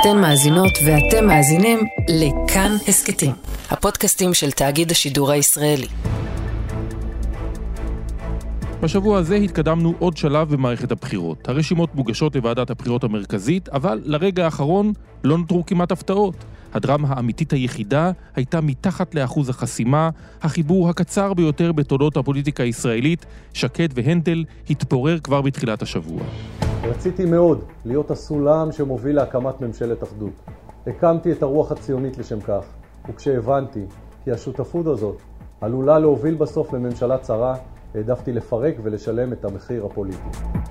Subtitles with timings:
[0.00, 3.32] אתן מאזינות ואתם מאזינים לכאן הסכתים,
[3.70, 5.86] הפודקאסטים של תאגיד השידור הישראלי.
[8.82, 11.48] בשבוע הזה התקדמנו עוד שלב במערכת הבחירות.
[11.48, 14.92] הרשימות מוגשות לוועדת הבחירות המרכזית, אבל לרגע האחרון
[15.24, 16.34] לא נותרו כמעט הפתעות.
[16.74, 20.10] הדרמה האמיתית היחידה הייתה מתחת לאחוז החסימה,
[20.42, 26.22] החיבור הקצר ביותר בתולדות הפוליטיקה הישראלית, שקד והנדל, התפורר כבר בתחילת השבוע.
[26.90, 30.32] רציתי מאוד להיות הסולם שמוביל להקמת ממשלת אחדות.
[30.86, 32.64] הקמתי את הרוח הציונית לשם כך,
[33.08, 33.84] וכשהבנתי
[34.24, 35.16] כי השותפות הזאת
[35.60, 37.56] עלולה להוביל בסוף לממשלה צרה,
[37.94, 40.28] העדפתי לפרק ולשלם את המחיר הפוליטי.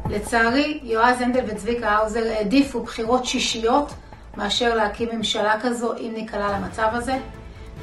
[0.09, 3.93] לצערי, יועז הנדל וצביקה האוזר העדיפו בחירות שישיות
[4.37, 7.17] מאשר להקים ממשלה כזו אם ניקלע למצב הזה,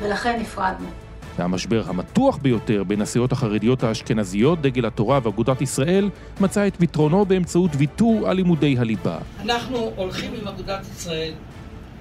[0.00, 1.01] ולכן נפרדנו.
[1.38, 7.70] והמשבר המתוח ביותר בין הסיעות החרדיות האשכנזיות, דגל התורה ואגודת ישראל, מצא את פתרונו באמצעות
[7.76, 9.18] ויתור על לימודי הליבה.
[9.40, 11.32] אנחנו הולכים עם אגודת ישראל,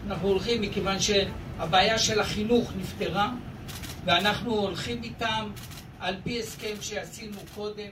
[0.08, 3.32] אנחנו הולכים מכיוון שהבעיה של החינוך נפתרה,
[4.06, 5.46] ואנחנו הולכים איתם
[6.00, 7.90] על פי הסכם שעשינו קודם.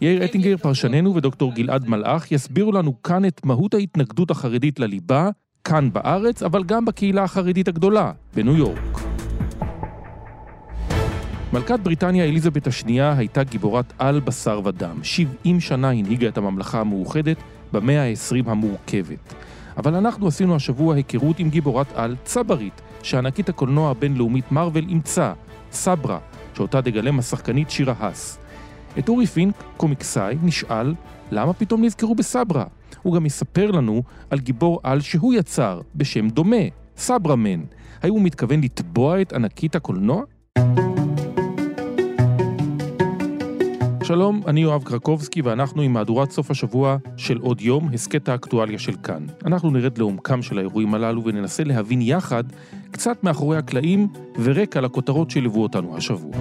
[0.00, 5.28] יאיר אטינגר, פרשננו ודוקטור גלעד מלאך יסבירו לנו כאן את מהות ההתנגדות החרדית לליבה,
[5.64, 9.00] כאן בארץ, אבל גם בקהילה החרדית הגדולה, בניו יורק.
[11.52, 14.98] מלכת בריטניה אליזבת השנייה הייתה גיבורת על בשר ודם.
[15.02, 17.36] 70 שנה הנהיגה את הממלכה המאוחדת
[17.72, 19.34] במאה ה-20 המורכבת.
[19.76, 25.32] אבל אנחנו עשינו השבוע היכרות עם גיבורת על צברית, שענקית הקולנוע הבינלאומית מארוול אימצה,
[25.72, 26.18] סברה,
[26.54, 28.38] שאותה תגלם השחקנית שירה האס.
[28.98, 30.94] את אורי פינק, קומיקסאי, נשאל
[31.30, 32.64] למה פתאום נזכרו בסברה.
[33.02, 36.66] הוא גם יספר לנו על גיבור על שהוא יצר, בשם דומה,
[36.96, 37.60] סברמן.
[38.02, 40.22] האם הוא מתכוון לתבוע את ענקית הקולנוע?
[44.04, 48.92] שלום, אני יואב קרקובסקי ואנחנו עם מהדורת סוף השבוע של עוד יום, הסכת האקטואליה של
[49.02, 49.26] כאן.
[49.46, 52.44] אנחנו נרד לעומקם של האירועים הללו וננסה להבין יחד
[52.90, 54.08] קצת מאחורי הקלעים
[54.42, 56.32] ורקע לכותרות שליוו אותנו השבוע.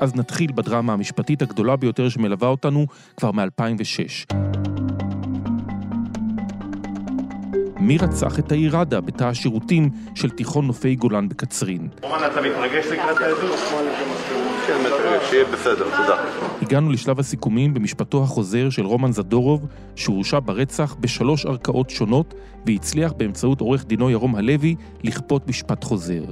[0.00, 4.34] אז נתחיל בדרמה המשפטית הגדולה ביותר שמלווה אותנו כבר מ-2006.
[7.80, 11.88] מי רצח את העיר עדה בתא השירותים של תיכון נופי גולן בקצרין?
[12.02, 14.15] רומן, אתה מתרגש לקראת העדות?
[14.66, 14.78] כן,
[15.30, 16.16] שיהיה בסדר, תודה.
[16.62, 22.34] הגענו לשלב הסיכומים במשפטו החוזר של רומן זדורוב, שהורשע ברצח בשלוש ערכאות שונות,
[22.66, 26.22] והצליח באמצעות עורך דינו ירום הלוי לכפות משפט חוזר.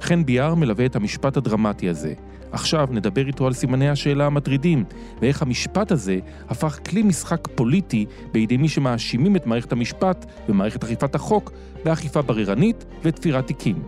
[0.00, 2.14] חן ביאר מלווה את המשפט הדרמטי הזה.
[2.52, 4.84] עכשיו נדבר איתו על סימני השאלה המטרידים,
[5.20, 6.18] ואיך המשפט הזה
[6.48, 11.52] הפך כלי משחק פוליטי בידי מי שמאשימים את מערכת המשפט ומערכת אכיפת החוק
[11.84, 13.82] באכיפה בררנית ותפירת תיקים.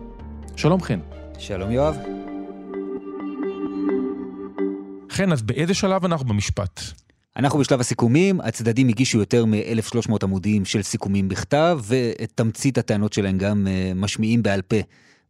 [0.55, 0.99] שלום חן.
[1.37, 2.16] שלום יואב.
[5.17, 6.81] חן, אז באיזה שלב אנחנו במשפט?
[7.37, 13.37] אנחנו בשלב הסיכומים, הצדדים הגישו יותר מ-1,300 עמודים של סיכומים בכתב, ואת תמצית הטענות שלהם
[13.37, 14.75] גם uh, משמיעים בעל פה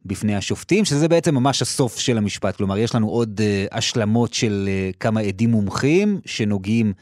[0.05, 2.55] בפני השופטים, שזה בעצם ממש הסוף של המשפט.
[2.55, 6.93] כלומר, יש לנו עוד uh, השלמות של uh, כמה עדים מומחים שנוגעים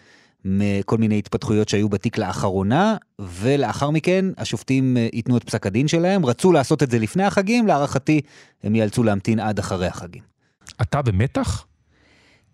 [0.46, 6.25] מכל מיני התפתחויות שהיו בתיק לאחרונה, ולאחר מכן השופטים ייתנו את פסק הדין שלהם.
[6.25, 8.22] רצו לעשות את זה לפני החגים, להערכתי
[8.63, 10.22] הם ייאלצו להמתין עד אחרי החגים.
[10.81, 11.66] אתה במתח?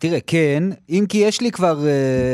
[0.02, 1.88] תראה, כן, אם כי יש לי כבר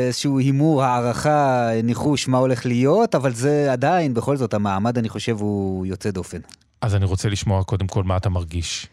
[0.06, 5.36] איזשהו הימור, הערכה, ניחוש מה הולך להיות, אבל זה עדיין, בכל זאת, המעמד, אני חושב,
[5.40, 6.38] הוא יוצא דופן.
[6.80, 8.86] אז אני רוצה לשמוע קודם כל מה אתה מרגיש.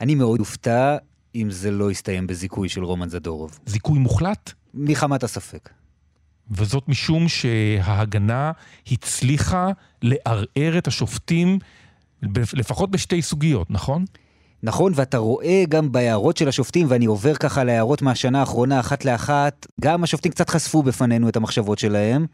[0.00, 0.96] אני מאוד אופתע
[1.34, 3.58] אם זה לא יסתיים בזיכוי של רומן זדורוב.
[3.66, 4.52] זיכוי מוחלט?
[4.74, 5.70] מחמת הספק.
[6.50, 8.52] וזאת משום שההגנה
[8.90, 9.68] הצליחה
[10.02, 11.58] לערער את השופטים
[12.52, 14.04] לפחות בשתי סוגיות, נכון?
[14.62, 19.66] נכון, ואתה רואה גם בהערות של השופטים, ואני עובר ככה להערות מהשנה האחרונה אחת לאחת,
[19.80, 22.26] גם השופטים קצת חשפו בפנינו את המחשבות שלהם,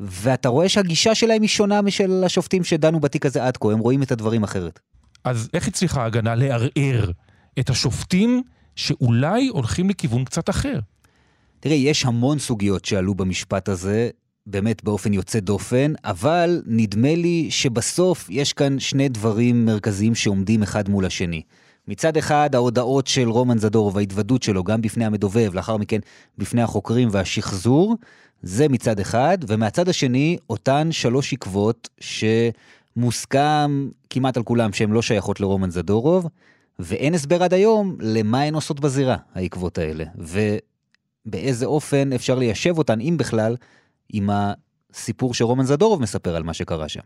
[0.00, 4.02] ואתה רואה שהגישה שלהם היא שונה משל השופטים שדנו בתיק הזה עד כה, הם רואים
[4.02, 4.80] את הדברים אחרת.
[5.24, 7.10] אז איך הצליחה ההגנה לערער
[7.58, 8.42] את השופטים
[8.76, 10.78] שאולי הולכים לכיוון קצת אחר?
[11.60, 14.10] תראה, יש המון סוגיות שעלו במשפט הזה,
[14.50, 20.88] באמת באופן יוצא דופן, אבל נדמה לי שבסוף יש כאן שני דברים מרכזיים שעומדים אחד
[20.88, 21.42] מול השני.
[21.88, 25.98] מצד אחד, ההודעות של רומן זדורוב, ההתוודות שלו, גם בפני המדובב, לאחר מכן
[26.38, 27.96] בפני החוקרים והשחזור,
[28.42, 31.88] זה מצד אחד, ומהצד השני, אותן שלוש עקבות
[32.96, 36.26] שמוסכם כמעט על כולם שהן לא שייכות לרומן זדורוב,
[36.78, 40.04] ואין הסבר עד היום למה הן עושות בזירה, העקבות האלה,
[41.26, 43.56] ובאיזה אופן אפשר ליישב אותן, אם בכלל,
[44.12, 47.00] עם הסיפור שרומן זדורוב מספר על מה שקרה שם.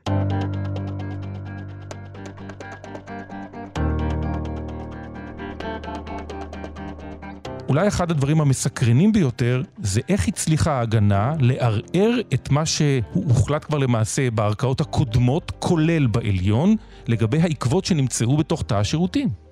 [7.69, 14.31] אולי אחד הדברים המסקרנים ביותר זה איך הצליחה ההגנה לערער את מה שהוחלט כבר למעשה
[14.31, 16.77] בערכאות הקודמות, כולל בעליון,
[17.07, 19.44] לגבי העקבות שנמצאו בתוך תא השירותים.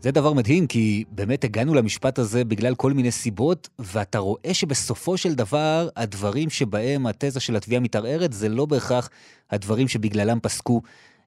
[0.00, 5.16] זה דבר מדהים, כי באמת הגענו למשפט הזה בגלל כל מיני סיבות, ואתה רואה שבסופו
[5.16, 9.10] של דבר, הדברים שבהם התזה של התביעה מתערערת, זה לא בהכרח
[9.50, 10.82] הדברים שבגללם פסקו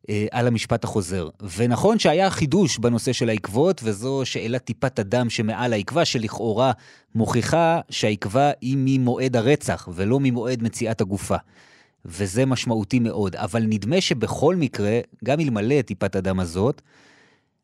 [0.09, 1.29] אה, על המשפט החוזר.
[1.57, 6.71] ונכון שהיה חידוש בנושא של העקבות, וזו שאלת טיפת הדם שמעל העקבה, שלכאורה
[7.15, 11.37] מוכיחה שהעקבה היא ממועד הרצח, ולא ממועד מציאת הגופה.
[12.05, 13.35] וזה משמעותי מאוד.
[13.35, 16.81] אבל נדמה שבכל מקרה, גם אלמלא טיפת הדם הזאת,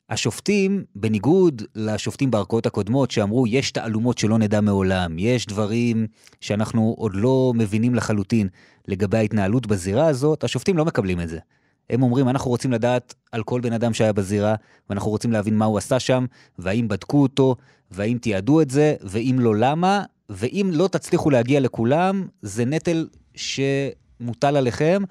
[0.09, 6.07] השופטים, בניגוד לשופטים בערכאות הקודמות שאמרו, יש תעלומות שלא נדע מעולם, יש דברים
[6.41, 8.47] שאנחנו עוד לא מבינים לחלוטין
[8.87, 11.39] לגבי ההתנהלות בזירה הזאת, השופטים לא מקבלים את זה.
[11.89, 14.55] הם אומרים, אנחנו רוצים לדעת על כל בן אדם שהיה בזירה,
[14.89, 16.25] ואנחנו רוצים להבין מה הוא עשה שם,
[16.59, 17.55] והאם בדקו אותו,
[17.91, 24.55] והאם תיעדו את זה, ואם לא, למה, ואם לא תצליחו להגיע לכולם, זה נטל שמוטל
[24.55, 25.03] עליכם,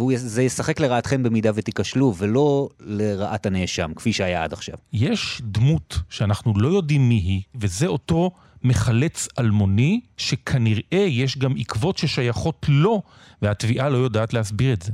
[0.00, 4.74] וזה ישחק לרעתכם במידה ותיכשלו, ולא לרעת הנאשם, כפי שהיה עד עכשיו.
[4.92, 8.30] יש דמות שאנחנו לא יודעים מי היא, וזה אותו
[8.62, 13.02] מחלץ אלמוני, שכנראה יש גם עקבות ששייכות לו,
[13.42, 14.92] והתביעה לא יודעת להסביר את זה.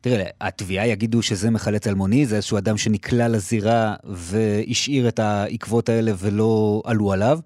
[0.00, 6.12] תראה, התביעה יגידו שזה מחלץ אלמוני, זה איזשהו אדם שנקלע לזירה והשאיר את העקבות האלה
[6.18, 7.38] ולא עלו עליו.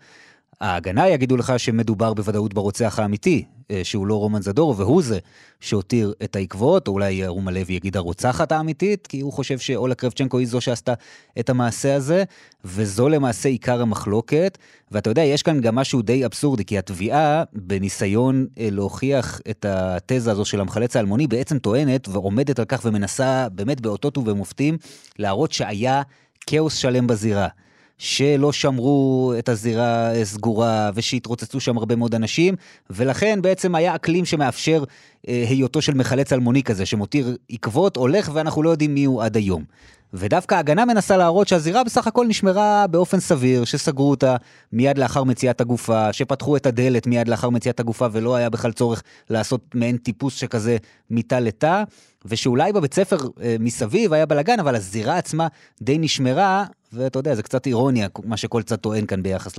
[0.60, 5.18] ההגנה יגידו לך שמדובר בוודאות ברוצח האמיתי, אה, שהוא לא רומן זדורו, והוא זה
[5.60, 10.38] שהותיר את העקבות, או אולי רומה לוי יגיד הרוצחת האמיתית, כי הוא חושב שאולה קרבצ'נקו
[10.38, 10.94] היא זו שעשתה
[11.40, 12.24] את המעשה הזה,
[12.64, 14.58] וזו למעשה עיקר המחלוקת.
[14.90, 20.30] ואתה יודע, יש כאן גם משהו די אבסורדי, כי התביעה, בניסיון אה, להוכיח את התזה
[20.30, 24.78] הזו של המחלץ האלמוני, בעצם טוענת ועומדת על כך ומנסה באמת באותות ובמופתים
[25.18, 26.02] להראות שהיה
[26.46, 27.48] כאוס שלם בזירה.
[27.98, 32.54] שלא שמרו את הזירה סגורה ושהתרוצצו שם הרבה מאוד אנשים,
[32.90, 34.84] ולכן בעצם היה אקלים שמאפשר
[35.28, 39.36] אה, היותו של מחלץ אלמוני כזה, שמותיר עקבות, הולך ואנחנו לא יודעים מי הוא עד
[39.36, 39.64] היום.
[40.12, 44.36] ודווקא ההגנה מנסה להראות שהזירה בסך הכל נשמרה באופן סביר, שסגרו אותה
[44.72, 49.02] מיד לאחר מציאת הגופה, שפתחו את הדלת מיד לאחר מציאת הגופה ולא היה בכלל צורך
[49.30, 50.76] לעשות מעין טיפוס שכזה
[51.10, 51.82] מתא לתא,
[52.24, 55.46] ושאולי בבית ספר אה, מסביב היה בלאגן, אבל הזירה עצמה
[55.82, 59.54] די נשמרה, ואתה יודע, זה קצת אירוניה, מה שכל צד טוען כאן ביחס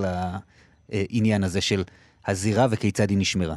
[0.90, 1.84] לעניין הזה של
[2.28, 3.56] הזירה וכיצד היא נשמרה.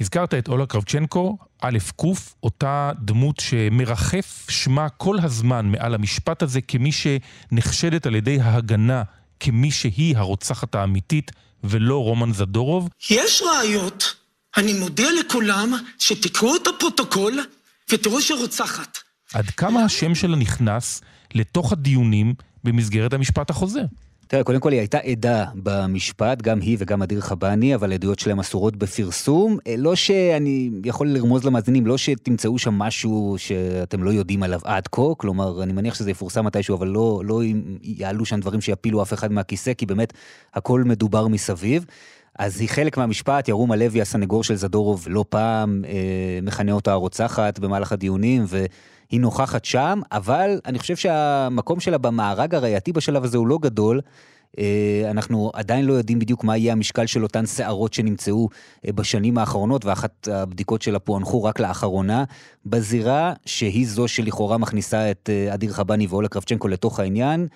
[0.00, 2.04] הזכרת את אולה קרבצ'נקו, א' ק',
[2.42, 9.02] אותה דמות שמרחף שמה כל הזמן מעל המשפט הזה כמי שנחשדת על ידי ההגנה
[9.40, 11.30] כמי שהיא הרוצחת האמיתית
[11.64, 12.88] ולא רומן זדורוב.
[13.10, 14.14] יש ראיות,
[14.56, 17.40] אני מודיע לכולם שתקראו את הפרוטוקול
[17.92, 18.98] ותראו שרוצחת.
[19.34, 21.00] עד כמה השם שלה נכנס
[21.34, 22.34] לתוך הדיונים
[22.64, 23.84] במסגרת המשפט החוזר?
[24.30, 28.40] תראה, קודם כל היא הייתה עדה במשפט, גם היא וגם אדיר חבני, אבל עדויות שלהם
[28.40, 29.58] אסורות בפרסום.
[29.66, 34.88] אה, לא שאני יכול לרמוז למאזינים, לא שתמצאו שם משהו שאתם לא יודעים עליו עד
[34.88, 37.42] כה, כלומר, אני מניח שזה יפורסם מתישהו, אבל לא, לא
[37.82, 40.12] יעלו שם דברים שיפילו אף אחד מהכיסא, כי באמת
[40.54, 41.84] הכל מדובר מסביב.
[42.40, 47.58] אז היא חלק מהמשפט, ירום הלוי, הסנגור של זדורוב, לא פעם אה, מכנה אותה הרוצחת
[47.58, 53.46] במהלך הדיונים, והיא נוכחת שם, אבל אני חושב שהמקום שלה במארג הראייתי בשלב הזה הוא
[53.46, 54.00] לא גדול.
[54.58, 58.48] אה, אנחנו עדיין לא יודעים בדיוק מה יהיה המשקל של אותן שערות שנמצאו
[58.86, 62.24] אה, בשנים האחרונות, ואחת הבדיקות שלה פוענחו רק לאחרונה,
[62.66, 67.46] בזירה שהיא זו שלכאורה מכניסה את אה, אדיר חבני ואולה קרבצ'נקו לתוך העניין.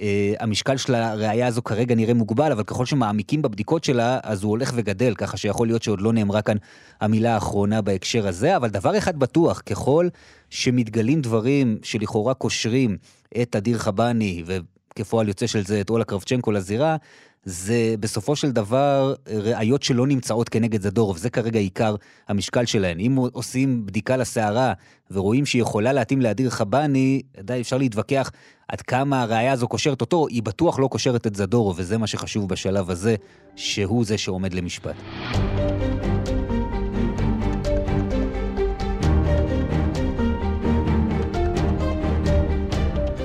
[0.00, 0.02] Uh,
[0.40, 4.72] המשקל של הראייה הזו כרגע נראה מוגבל, אבל ככל שמעמיקים בבדיקות שלה, אז הוא הולך
[4.74, 6.56] וגדל, ככה שיכול להיות שעוד לא נאמרה כאן
[7.00, 10.08] המילה האחרונה בהקשר הזה, אבל דבר אחד בטוח, ככל
[10.50, 12.96] שמתגלים דברים שלכאורה קושרים
[13.42, 16.96] את אדיר חבני, וכפועל יוצא של זה את אולה קרבצ'נקו לזירה,
[17.44, 21.94] זה בסופו של דבר ראיות שלא נמצאות כנגד זדורוב, זה כרגע עיקר
[22.28, 23.00] המשקל שלהן.
[23.00, 24.72] אם עושים בדיקה לסערה
[25.10, 28.30] ורואים שהיא יכולה להתאים לאדיר חבני, די אפשר להתווכח
[28.68, 32.48] עד כמה הראייה הזו קושרת אותו, היא בטוח לא קושרת את זדורוב, וזה מה שחשוב
[32.48, 33.16] בשלב הזה,
[33.56, 34.94] שהוא זה שעומד למשפט.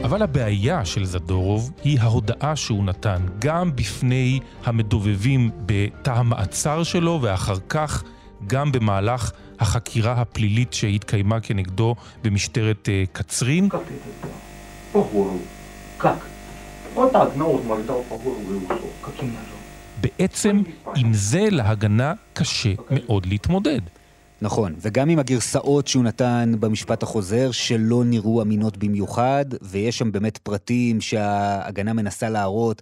[0.05, 7.55] אבל הבעיה של זדורוב היא ההודעה שהוא נתן גם בפני המדובבים בתא המעצר שלו ואחר
[7.69, 8.03] כך
[8.47, 13.69] גם במהלך החקירה הפלילית שהתקיימה כנגדו במשטרת uh, קצרין.
[20.01, 20.63] בעצם
[20.95, 23.81] עם זה להגנה קשה מאוד להתמודד.
[24.41, 30.37] נכון, וגם עם הגרסאות שהוא נתן במשפט החוזר, שלא נראו אמינות במיוחד, ויש שם באמת
[30.37, 32.81] פרטים שההגנה מנסה להראות,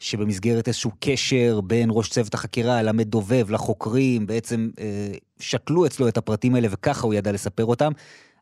[0.00, 6.54] שבמסגרת איזשהו קשר בין ראש צוות החקירה למדובב, לחוקרים, בעצם אה, שקלו אצלו את הפרטים
[6.54, 7.92] האלה וככה הוא ידע לספר אותם,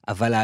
[0.09, 0.35] אבל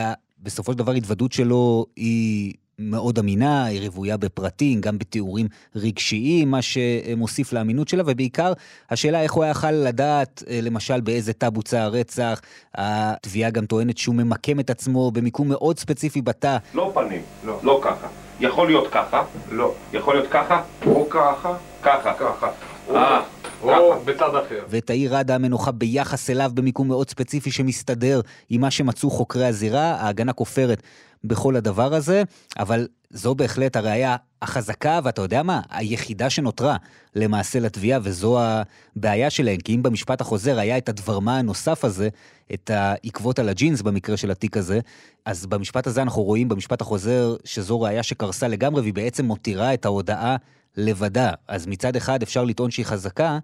[0.42, 6.62] בסופו של דבר התוודות שלו היא מאוד אמינה, היא רוויה בפרטים, גם בתיאורים רגשיים, מה
[6.62, 8.52] שמוסיף לאמינות שלה, ובעיקר
[8.90, 12.40] השאלה איך הוא היה יכול לדעת, אה, למשל, באיזה תא בוצע הרצח.
[12.74, 16.56] התביעה גם טוענת שהוא ממקם את עצמו במיקום מאוד ספציפי בתא.
[16.74, 18.06] לא פנים, לא, לא ככה.
[18.40, 19.74] יכול להיות ככה, לא.
[19.92, 22.14] יכול להיות ככה, או ככה, ככה.
[22.14, 22.50] ככה.
[22.90, 23.20] אה,
[23.62, 24.64] או בצד אחר.
[24.68, 29.94] ואת העיר עדה המנוחה ביחס אליו במיקום מאוד ספציפי שמסתדר עם מה שמצאו חוקרי הזירה,
[29.94, 30.82] ההגנה כופרת
[31.24, 32.22] בכל הדבר הזה,
[32.58, 35.60] אבל זו בהחלט הראייה החזקה, ואתה יודע מה?
[35.70, 36.76] היחידה שנותרה
[37.14, 42.08] למעשה לתביעה, וזו הבעיה שלהם, כי אם במשפט החוזר היה את הדברמה הנוסף הזה,
[42.54, 44.80] את העקבות על הג'ינס במקרה של התיק הזה,
[45.24, 49.84] אז במשפט הזה אנחנו רואים, במשפט החוזר, שזו ראייה שקרסה לגמרי, והיא בעצם מותירה את
[49.84, 50.36] ההודאה
[50.76, 51.30] לבדה.
[51.48, 53.38] אז מצד אחד אפשר לטעון שהיא חזקה,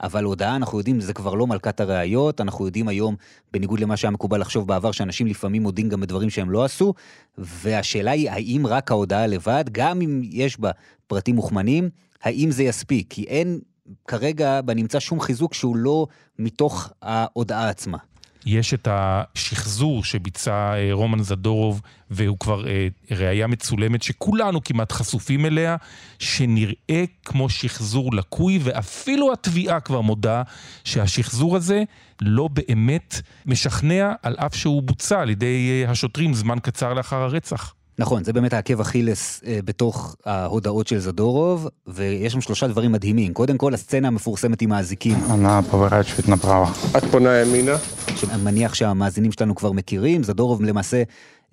[0.00, 3.16] אבל הודאה, אנחנו יודעים, זה כבר לא מלכת הראיות, אנחנו יודעים היום,
[3.52, 6.94] בניגוד למה שהיה מקובל לחשוב בעבר, שאנשים לפעמים מודים גם בדברים שהם לא עשו,
[7.38, 10.70] והשאלה היא, האם רק ההודאה לבד, גם אם יש בה
[11.06, 11.90] פרטים מוכמנים,
[12.22, 13.06] האם זה יספיק?
[13.10, 13.60] כי אין
[14.06, 16.06] כרגע בנמצא שום חיזוק שהוא לא
[16.38, 17.98] מתוך ההודאה עצמה.
[18.45, 21.81] יש את השחזור שביצע אה, רומן זדורוב,
[22.11, 25.75] והוא כבר אה, ראייה מצולמת שכולנו כמעט חשופים אליה,
[26.19, 30.43] שנראה כמו שחזור לקוי, ואפילו התביעה כבר מודה
[30.83, 31.83] שהשחזור הזה
[32.21, 37.73] לא באמת משכנע, על אף שהוא בוצע על ידי אה, השוטרים זמן קצר לאחר הרצח.
[37.99, 43.33] נכון, זה באמת העקב אכילס אה, בתוך ההודעות של זדורוב, ויש שם שלושה דברים מדהימים.
[43.33, 45.17] קודם כל, הסצנה המפורסמת עם האזיקים.
[45.29, 46.69] Она поворачивает направо.
[46.97, 47.77] את פונה ימינה?
[48.15, 51.03] שאני מניח שהמאזינים שלנו כבר מכירים, זדורוב למעשה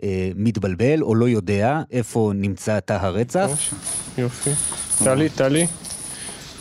[0.03, 3.51] אה, מתבלבל או לא יודע איפה נמצא תא הרצח.
[4.19, 4.51] יופי.
[5.05, 5.67] טלי, טלי.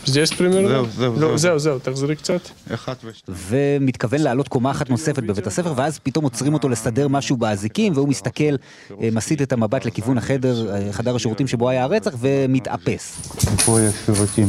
[0.08, 0.67] здесь примерно?
[0.67, 1.38] זהו, זהו, לא, זהו.
[1.38, 2.41] זהו, זהו, תחזרי קצת.
[2.74, 3.38] אחת ושתיים.
[3.48, 8.08] ומתכוון לעלות קומה אחת נוספת בבית הספר, ואז פתאום עוצרים אותו לסדר משהו באזיקים, והוא
[8.08, 8.56] מסתכל,
[9.01, 13.17] אה, מסיט את המבט לכיוון החדר, אה, חדר השירותים שבו היה הרצח, ומתאפס.
[13.65, 14.48] פה יש שירותים.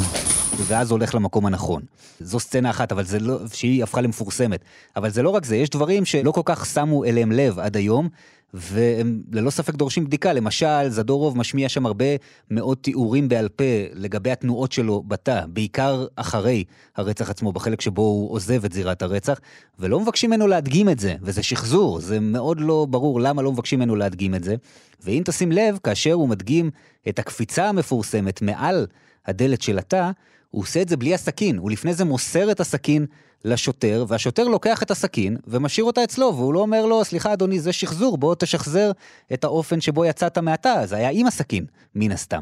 [0.58, 1.82] ואז הולך למקום הנכון.
[2.20, 4.60] זו סצנה אחת, אבל זה לא, שהיא הפכה למפורסמת.
[4.96, 8.10] אבל זה לא רק זה, יש דברים שלא כל כך שמו אליהם לב עד היום,
[8.54, 10.34] והם ללא ספק דורשים בדיקה.
[10.34, 12.06] למשל, זדורוב משמיע שם הרבה
[12.52, 16.64] מאוד תיאורים בעל פה לגבי התנועות שלו בתא, בעיקר אחרי
[16.96, 19.40] הרצח עצמו, בחלק שבו הוא עוזב את זירת הרצח,
[19.80, 23.80] ולא מבקשים ממנו להדגים את זה, וזה שחזור, זה מאוד לא ברור למה לא מבקשים
[23.80, 24.56] ממנו להדגים את זה.
[25.04, 26.72] ואם תשים לב, כאשר הוא מדגים
[27.10, 28.88] את הקפיצה המפורסמת מעל
[29.26, 30.12] הדלת של התא,
[30.54, 33.06] הוא עושה את זה בלי הסכין, הוא לפני זה מוסר את הסכין
[33.46, 37.74] לשוטר, והשוטר לוקח את הסכין ומשאיר אותה אצלו, והוא לא אומר לו, סליחה אדוני, זה
[37.74, 38.92] שחזור, בוא תשחזר
[39.34, 42.42] את האופן שבו יצאת מהתא, זה היה עם הסכין, מן הסתם.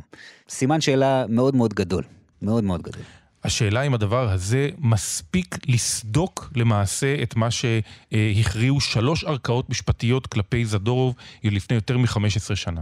[0.49, 2.03] סימן שאלה מאוד מאוד גדול,
[2.41, 3.03] מאוד מאוד גדול.
[3.43, 11.15] השאלה אם הדבר הזה מספיק לסדוק למעשה את מה שהכריעו שלוש ערכאות משפטיות כלפי זדורוב
[11.43, 12.81] לפני יותר מ-15 שנה.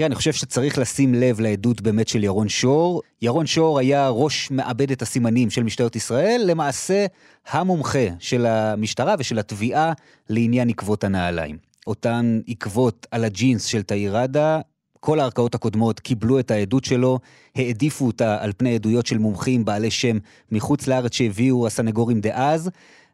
[0.00, 3.02] תראה, אני חושב שצריך לשים לב לעדות באמת של ירון שור.
[3.22, 7.06] ירון שור היה ראש מעבדת הסימנים של משטרת ישראל, למעשה
[7.50, 9.92] המומחה של המשטרה ושל התביעה
[10.28, 11.58] לעניין עקבות הנעליים.
[11.86, 14.60] אותן עקבות על הג'ינס של תאיר ראדה,
[15.00, 17.18] כל הערכאות הקודמות קיבלו את העדות שלו,
[17.56, 20.18] העדיפו אותה על פני עדויות של מומחים בעלי שם
[20.52, 22.70] מחוץ לארץ שהביאו הסנגורים דאז,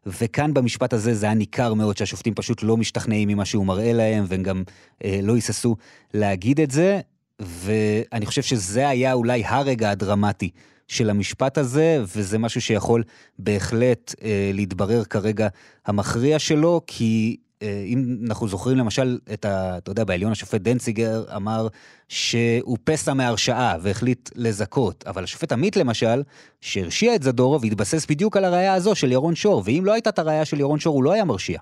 [0.07, 4.25] וכאן במשפט הזה זה היה ניכר מאוד שהשופטים פשוט לא משתכנעים ממה שהוא מראה להם,
[4.29, 4.63] והם גם
[5.05, 5.77] אה, לא היססו
[6.15, 7.01] להגיד את זה,
[7.41, 10.51] ואני חושב שזה היה אולי הרגע הדרמטי
[10.89, 13.03] של המשפט הזה, וזה משהו שיכול
[13.39, 15.49] בהחלט אה, להתברר כרגע
[15.87, 19.79] המכריע שלו, כי אם אנחנו זוכרים למשל את ה...
[19.79, 21.69] אתה יודע, בעליון השופט דנציגר אמר
[22.09, 26.23] שהוא פסע מהרשעה והחליט לזכות, אבל השופט עמית למשל,
[26.61, 30.19] שהרשיע את זדורוב, התבסס בדיוק על הראייה הזו של ירון שור, ואם לא הייתה את
[30.19, 31.59] הראייה של ירון שור, הוא לא היה מרשיע.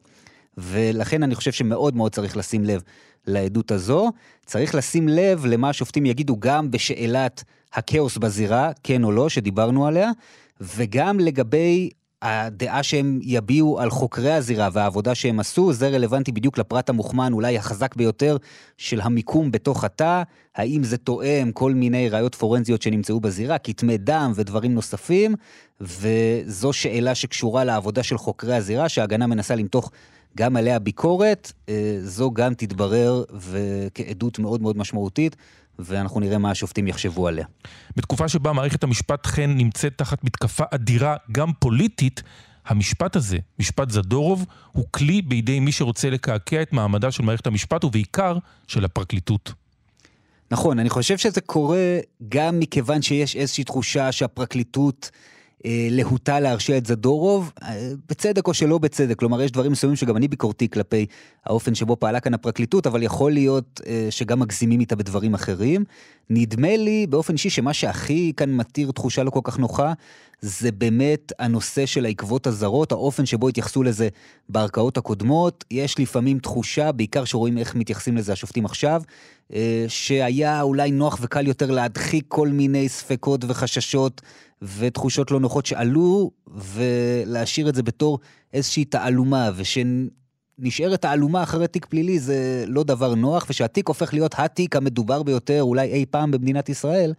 [0.58, 2.82] ולכן אני חושב שמאוד מאוד צריך לשים לב
[3.26, 4.10] לעדות הזו.
[4.46, 10.10] צריך לשים לב למה השופטים יגידו גם בשאלת הכאוס בזירה, כן או לא, שדיברנו עליה,
[10.60, 11.90] וגם לגבי
[12.24, 17.58] הדעה שהם יביעו על חוקרי הזירה והעבודה שהם עשו, זה רלוונטי בדיוק לפרט המוכמן אולי
[17.58, 18.36] החזק ביותר
[18.76, 20.22] של המיקום בתוך התא,
[20.56, 25.34] האם זה תואם כל מיני ראיות פורנזיות שנמצאו בזירה, כתמי דם ודברים נוספים,
[25.80, 29.90] וזו שאלה שקשורה לעבודה של חוקרי הזירה, שההגנה מנסה למתוח
[30.36, 33.24] גם עליה ביקורת, אה, זו גם תתברר
[33.94, 35.36] כעדות מאוד מאוד משמעותית.
[35.78, 37.46] ואנחנו נראה מה השופטים יחשבו עליה.
[37.96, 42.22] בתקופה שבה מערכת המשפט חן נמצאת תחת מתקפה אדירה, גם פוליטית,
[42.66, 47.84] המשפט הזה, משפט זדורוב, הוא כלי בידי מי שרוצה לקעקע את מעמדה של מערכת המשפט,
[47.84, 49.52] ובעיקר של הפרקליטות.
[50.50, 55.10] נכון, אני חושב שזה קורה גם מכיוון שיש איזושהי תחושה שהפרקליטות
[55.90, 59.18] להוטה להרשיע את זדורוב, אה, בצדק או שלא בצדק.
[59.18, 61.06] כלומר, יש דברים מסוימים שגם אני ביקורתי כלפי
[61.46, 65.84] האופן שבו פעלה כאן הפרקליטות, אבל יכול להיות אה, שגם מגזימים איתה בדברים אחרים.
[66.30, 69.92] נדמה לי באופן אישי שמה שהכי כאן מתיר תחושה לא כל כך נוחה,
[70.40, 74.08] זה באמת הנושא של העקבות הזרות, האופן שבו התייחסו לזה
[74.48, 75.64] בערכאות הקודמות.
[75.70, 79.02] יש לפעמים תחושה, בעיקר שרואים איך מתייחסים לזה השופטים עכשיו,
[79.88, 84.20] שהיה אולי נוח וקל יותר להדחיק כל מיני ספקות וחששות
[84.62, 88.18] ותחושות לא נוחות שעלו, ולהשאיר את זה בתור
[88.52, 94.76] איזושהי תעלומה, ושנשארת תעלומה אחרי תיק פלילי זה לא דבר נוח, ושהתיק הופך להיות התיק
[94.76, 97.12] המדובר ביותר אולי אי פעם במדינת ישראל,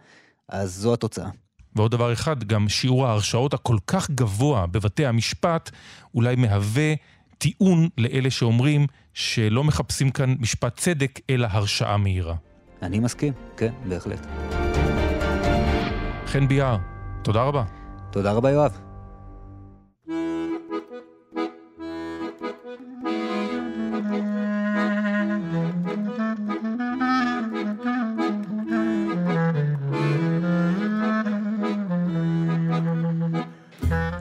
[0.48, 1.28] אז זו התוצאה.
[1.76, 5.70] ועוד דבר אחד, גם שיעור ההרשעות הכל כך גבוה בבתי המשפט
[6.14, 6.94] אולי מהווה
[7.38, 12.34] טיעון לאלה שאומרים שלא מחפשים כאן משפט צדק, אלא הרשעה מהירה.
[12.82, 14.26] אני מסכים, כן, בהחלט.
[16.26, 16.76] חן ביאר,
[17.26, 17.64] תודה רבה.
[18.10, 18.78] תודה רבה, יואב.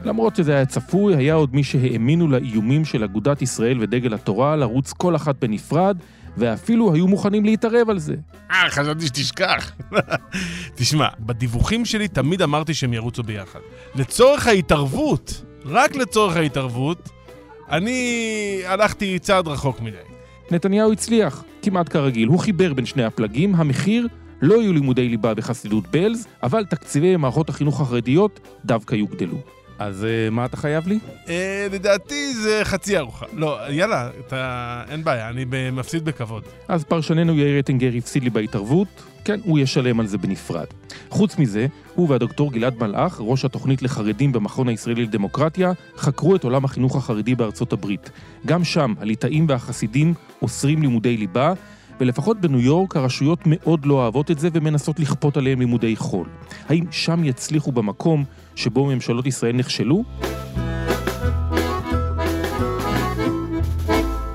[0.06, 4.94] למרות שזה היה צפוי, היה עוד מי שהאמינו לאיומים של אגודת ישראל ודגל התורה לרוץ
[4.94, 5.98] כל אחת בנפרד,
[6.38, 8.16] ואפילו היו מוכנים להתערב על זה.
[8.52, 9.72] אה, חשבתי שתשכח.
[10.76, 13.60] תשמע, בדיווחים שלי תמיד אמרתי שהם ירוצו ביחד.
[13.96, 17.10] לצורך ההתערבות, רק לצורך ההתערבות,
[17.72, 19.98] אני הלכתי צעד רחוק מדי.
[20.52, 22.28] נתניהו הצליח, כמעט כרגיל.
[22.28, 24.08] הוא חיבר בין שני הפלגים, המחיר
[24.42, 29.38] לא יהיו לימודי ליבה בחסידות בלז, אבל תקציבי מערכות החינוך החרדיות דווקא יוגדלו.
[29.80, 31.00] אז uh, מה אתה חייב לי?
[31.26, 31.30] Uh,
[31.72, 33.26] לדעתי זה חצי ארוחה.
[33.34, 34.84] לא, יאללה, אתה...
[34.90, 36.44] אין בעיה, אני מפסיד בכבוד.
[36.68, 38.88] אז פרשננו יאיר אטינגר הפסיד לי בהתערבות,
[39.26, 40.66] כן, הוא ישלם על זה בנפרד.
[41.10, 46.66] חוץ מזה, הוא והדוקטור גלעד מלאך, ראש התוכנית לחרדים במכון הישראלי לדמוקרטיה, חקרו את עולם
[46.66, 48.10] החינוך החרדי בארצות הברית.
[48.46, 51.54] גם שם הליטאים והחסידים אוסרים לימודי ליבה,
[52.00, 56.30] ולפחות בניו יורק הרשויות מאוד לא אוהבות את זה ומנסות לכפות עליהם לימודי חול.
[56.70, 58.24] האם שם יצליחו במקום
[58.56, 60.04] שבו ממשלות ישראל נכשלו?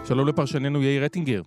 [0.08, 1.42] שלום לפרשננו יאיר רטינגר.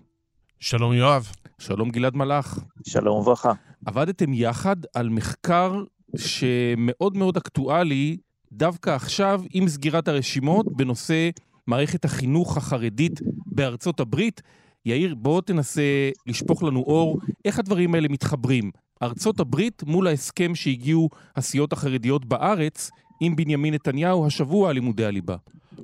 [0.60, 1.28] שלום יואב.
[1.60, 2.60] שלום גלעד מלאך.
[2.88, 3.52] שלום וברכה.
[3.86, 5.84] עבדתם יחד על מחקר
[6.18, 8.18] שמאוד מאוד אקטואלי
[8.52, 11.30] דווקא עכשיו עם סגירת הרשימות בנושא
[11.68, 14.42] מערכת החינוך החרדית בארצות הברית.
[14.86, 18.72] יאיר, בוא תנסה לשפוך לנו אור, איך הדברים האלה מתחברים.
[19.04, 25.36] ארצות הברית מול ההסכם שהגיעו הסיעות החרדיות בארץ עם בנימין נתניהו השבוע על לימודי הליבה.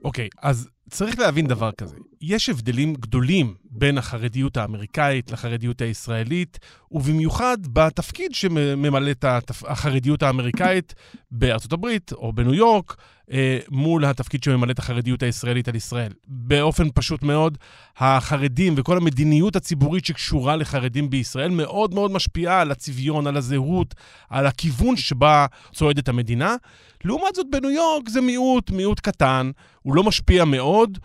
[0.03, 1.95] אוקיי, okay, אז צריך להבין דבר כזה.
[2.21, 6.59] יש הבדלים גדולים בין החרדיות האמריקאית לחרדיות הישראלית,
[6.91, 9.25] ובמיוחד בתפקיד שממלאת
[9.67, 10.95] החרדיות האמריקאית
[11.31, 12.95] בארצות הברית או בניו יורק,
[13.31, 16.11] אה, מול התפקיד שממלאת החרדיות הישראלית על ישראל.
[16.27, 17.57] באופן פשוט מאוד,
[17.97, 23.95] החרדים וכל המדיניות הציבורית שקשורה לחרדים בישראל מאוד מאוד משפיעה על הצביון, על הזהות,
[24.29, 26.55] על הכיוון שבה צועדת המדינה.
[27.03, 30.97] לעומת זאת, בניו יורק זה מיעוט, מיעוט קטן, הוא לא משפיע מאוד,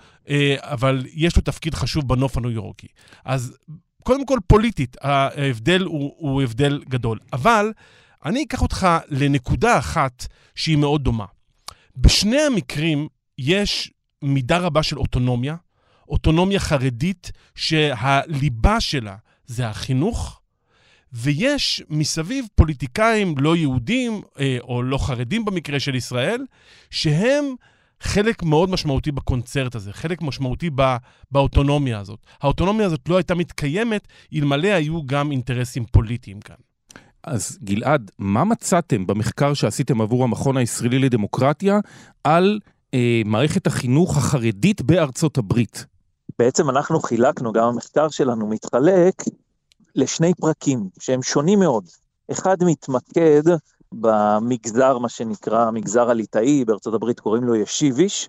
[0.59, 2.87] אבל יש לו תפקיד חשוב בנוף הניו יורקי.
[3.25, 3.57] אז
[4.03, 7.19] קודם כל, פוליטית, ההבדל הוא, הוא הבדל גדול.
[7.33, 7.73] אבל
[8.25, 11.25] אני אקח אותך לנקודה אחת שהיא מאוד דומה.
[11.97, 13.09] בשני המקרים
[13.39, 13.91] יש
[14.23, 15.57] מידה רבה של אוטונומיה,
[16.09, 20.41] אוטונומיה חרדית שהליבה שלה זה החינוך,
[21.13, 26.41] ויש מסביב פוליטיקאים לא יהודים, אה, או לא חרדים במקרה של ישראל,
[26.91, 27.45] שהם
[28.05, 30.97] חלק מאוד משמעותי בקונצרט הזה, חלק משמעותי בא,
[31.31, 32.19] באוטונומיה הזאת.
[32.43, 36.57] האוטונומיה הזאת לא הייתה מתקיימת אלמלא היו גם אינטרסים פוליטיים כאן.
[37.23, 41.81] אז גלעד, מה מצאתם במחקר שעשיתם עבור המכון הישראלי לדמוקרטיה
[42.25, 42.61] על
[42.95, 45.87] אה, מערכת החינוך החרדית בארצות הברית?
[46.39, 49.15] בעצם אנחנו חילקנו, גם המחקר שלנו מתחלק
[49.95, 51.85] לשני פרקים שהם שונים מאוד.
[52.31, 53.43] אחד מתמקד
[54.01, 58.29] במגזר, מה שנקרא המגזר הליטאי, בארצות הברית קוראים לו ישיביש,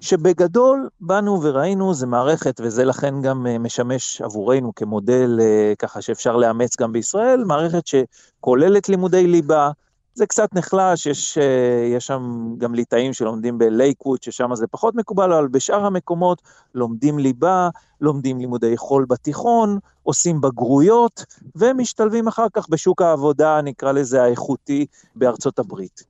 [0.00, 6.36] שבגדול באנו וראינו, זה מערכת, וזה לכן גם אה, משמש עבורנו כמודל אה, ככה שאפשר
[6.36, 9.70] לאמץ גם בישראל, מערכת שכוללת לימודי ליבה,
[10.16, 15.32] זה קצת נחלש, יש, אה, יש שם גם ליטאים שלומדים בלייקווד, ששם זה פחות מקובל,
[15.32, 16.42] אבל בשאר המקומות
[16.74, 17.68] לומדים ליבה,
[18.00, 21.24] לומדים לימודי חול בתיכון, עושים בגרויות,
[21.56, 26.04] ומשתלבים אחר כך בשוק העבודה, נקרא לזה האיכותי, בארצות הברית.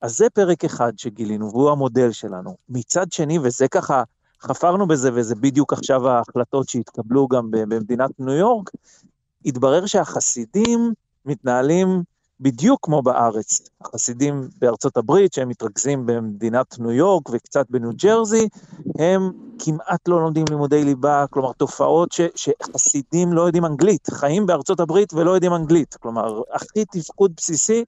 [0.00, 2.56] אז זה פרק אחד שגילינו, והוא המודל שלנו.
[2.68, 4.02] מצד שני, וזה ככה,
[4.40, 8.70] חפרנו בזה, וזה בדיוק עכשיו ההחלטות שהתקבלו גם במדינת ניו יורק,
[9.44, 10.92] התברר שהחסידים
[11.26, 12.02] מתנהלים
[12.40, 13.60] בדיוק כמו בארץ.
[13.80, 18.48] החסידים בארצות הברית, שהם מתרכזים במדינת ניו יורק וקצת בניו ג'רזי,
[18.98, 24.80] הם כמעט לא לומדים לימודי ליבה, כלומר תופעות ש, שחסידים לא יודעים אנגלית, חיים בארצות
[24.80, 27.84] הברית ולא יודעים אנגלית, כלומר הכי תפקוד בסיסי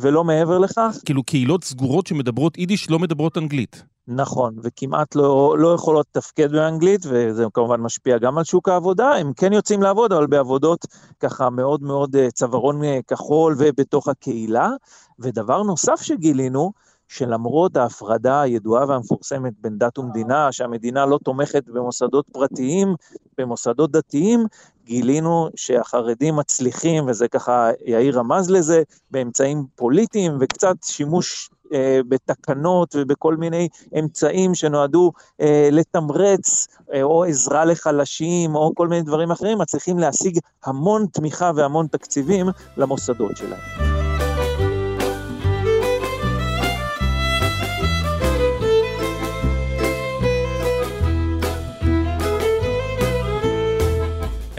[0.00, 0.96] ולא מעבר לכך.
[1.04, 3.82] כאילו קהילות סגורות שמדברות יידיש לא מדברות אנגלית.
[4.08, 9.32] נכון, וכמעט לא, לא יכולות לתפקד באנגלית, וזה כמובן משפיע גם על שוק העבודה, הם
[9.36, 10.86] כן יוצאים לעבוד, אבל בעבודות
[11.20, 14.70] ככה מאוד מאוד אה, צווארון אה, כחול ובתוך הקהילה.
[15.18, 16.72] ודבר נוסף שגילינו,
[17.12, 22.94] שלמרות ההפרדה הידועה והמפורסמת בין דת ומדינה, שהמדינה לא תומכת במוסדות פרטיים,
[23.38, 24.46] במוסדות דתיים,
[24.84, 33.36] גילינו שהחרדים מצליחים, וזה ככה, יאיר רמז לזה, באמצעים פוליטיים וקצת שימוש אה, בתקנות ובכל
[33.36, 39.98] מיני אמצעים שנועדו אה, לתמרץ אה, או עזרה לחלשים או כל מיני דברים אחרים, מצליחים
[39.98, 42.46] להשיג המון תמיכה והמון תקציבים
[42.76, 43.91] למוסדות שלהם.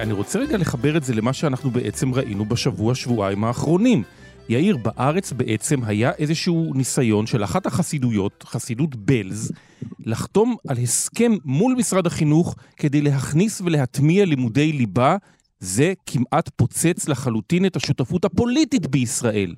[0.03, 4.03] אני רוצה רגע לחבר את זה למה שאנחנו בעצם ראינו בשבוע-שבועיים האחרונים.
[4.49, 9.51] יאיר, בארץ בעצם היה איזשהו ניסיון של אחת החסידויות, חסידות בלז,
[9.99, 15.17] לחתום על הסכם מול משרד החינוך כדי להכניס ולהטמיע לימודי ליבה.
[15.59, 19.55] זה כמעט פוצץ לחלוטין את השותפות הפוליטית בישראל.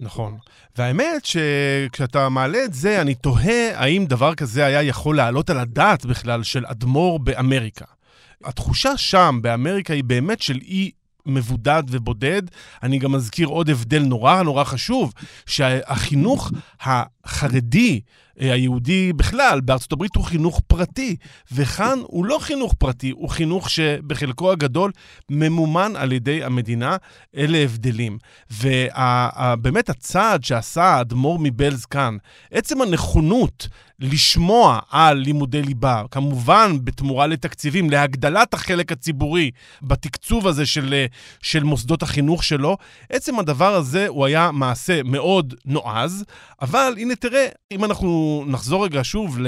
[0.00, 0.36] נכון.
[0.76, 6.06] והאמת שכשאתה מעלה את זה, אני תוהה האם דבר כזה היה יכול לעלות על הדעת
[6.06, 7.84] בכלל של אדמו"ר באמריקה.
[8.44, 10.90] התחושה שם, באמריקה, היא באמת של אי
[11.26, 12.42] מבודד ובודד.
[12.82, 15.12] אני גם אזכיר עוד הבדל נורא נורא חשוב,
[15.46, 18.00] שהחינוך החרדי
[18.38, 21.16] היהודי בכלל, בארצות הברית הוא חינוך פרטי,
[21.52, 24.92] וכאן הוא לא חינוך פרטי, הוא חינוך שבחלקו הגדול
[25.30, 26.96] ממומן על ידי המדינה.
[27.36, 28.18] אלה הבדלים.
[28.50, 32.16] ובאמת הצעד שעשה האדמו"ר מבלז כאן,
[32.50, 33.68] עצם הנכונות
[34.00, 39.50] לשמוע על לימודי ליבה, כמובן בתמורה לתקציבים, להגדלת החלק הציבורי
[39.82, 41.06] בתקצוב הזה של, אה,
[41.42, 42.76] של מוסדות החינוך שלו,
[43.10, 46.24] עצם הדבר הזה הוא היה מעשה מאוד נועז,
[46.62, 49.38] אבל הנה תראה, אם אנחנו נחזור רגע שוב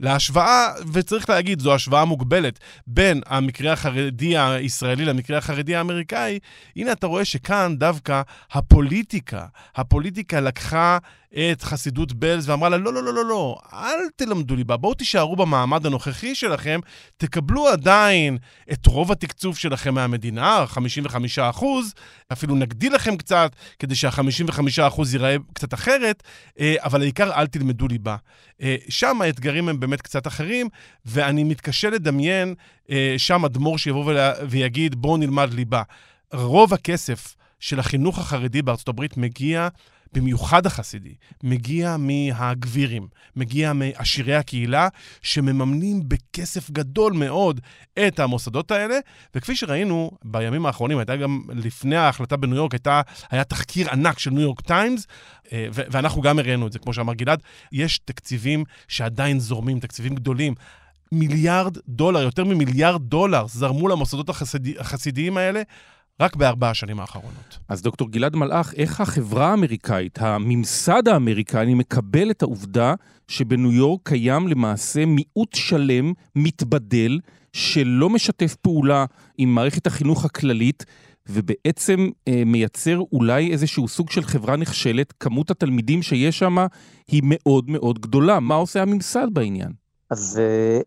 [0.00, 6.38] להשוואה, וצריך להגיד, זו השוואה מוגבלת, בין המקרה החרדי הישראלי למקרה החרדי האמריקאי,
[6.76, 10.98] הנה אתה רואה שכאן דווקא הפוליטיקה, הפוליטיקה לקחה
[11.34, 15.36] את חסידות בלז ואמרה לה, לא, לא, לא, לא, לא, אל תלמדו ליבה, בואו תישארו
[15.36, 16.80] במעמד הנוכחי שלכם,
[17.16, 18.38] תקבלו עדיין
[18.72, 21.94] את רוב התקצוב שלכם מהמדינה, 55 אחוז,
[22.32, 26.22] אפילו נגדיל לכם קצת, כדי שה-55 אחוז ייראה קצת אחרת,
[26.60, 28.16] אה, אבל העיקר אל תלמדו ליבה.
[28.62, 30.68] אה, שם האתגרים הם באמת קצת אחרים,
[31.06, 32.54] ואני מתקשה לדמיין
[32.90, 34.12] אה, שם אדמו"ר שיבוא
[34.48, 35.82] ויגיד, בואו נלמד ליבה.
[36.32, 39.68] רוב הכסף של החינוך החרדי בארצות הברית מגיע
[40.12, 44.88] במיוחד החסידי, מגיע מהגבירים, מגיע מעשירי הקהילה,
[45.22, 47.60] שמממנים בכסף גדול מאוד
[48.06, 48.94] את המוסדות האלה,
[49.34, 54.30] וכפי שראינו בימים האחרונים, הייתה גם לפני ההחלטה בניו יורק, הייתה, היה תחקיר ענק של
[54.30, 55.06] ניו יורק טיימס,
[55.52, 60.54] אה, ואנחנו גם הראינו את זה, כמו שאמר גלעד, יש תקציבים שעדיין זורמים, תקציבים גדולים.
[61.12, 65.62] מיליארד דולר, יותר ממיליארד דולר, זרמו למוסדות החסידי, החסידיים האלה
[66.22, 67.58] רק בארבע השנים האחרונות.
[67.68, 72.94] אז דוקטור גלעד מלאך, איך החברה האמריקאית, הממסד האמריקני, מקבל את העובדה
[73.28, 77.18] שבניו יורק קיים למעשה מיעוט שלם, מתבדל,
[77.52, 79.04] שלא משתף פעולה
[79.38, 80.84] עם מערכת החינוך הכללית,
[81.28, 86.56] ובעצם אה, מייצר אולי איזשהו סוג של חברה נכשלת, כמות התלמידים שיש שם
[87.08, 88.40] היא מאוד מאוד גדולה.
[88.40, 89.72] מה עושה הממסד בעניין?
[90.10, 90.80] אז אה,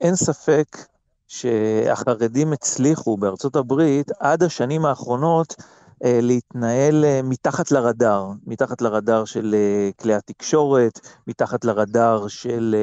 [0.00, 0.91] אין ספק
[1.32, 5.54] שהחרדים הצליחו בארצות הברית עד השנים האחרונות
[6.04, 12.76] אה, להתנהל אה, מתחת לרדאר, מתחת לרדאר של אה, כלי התקשורת, מתחת לרדאר של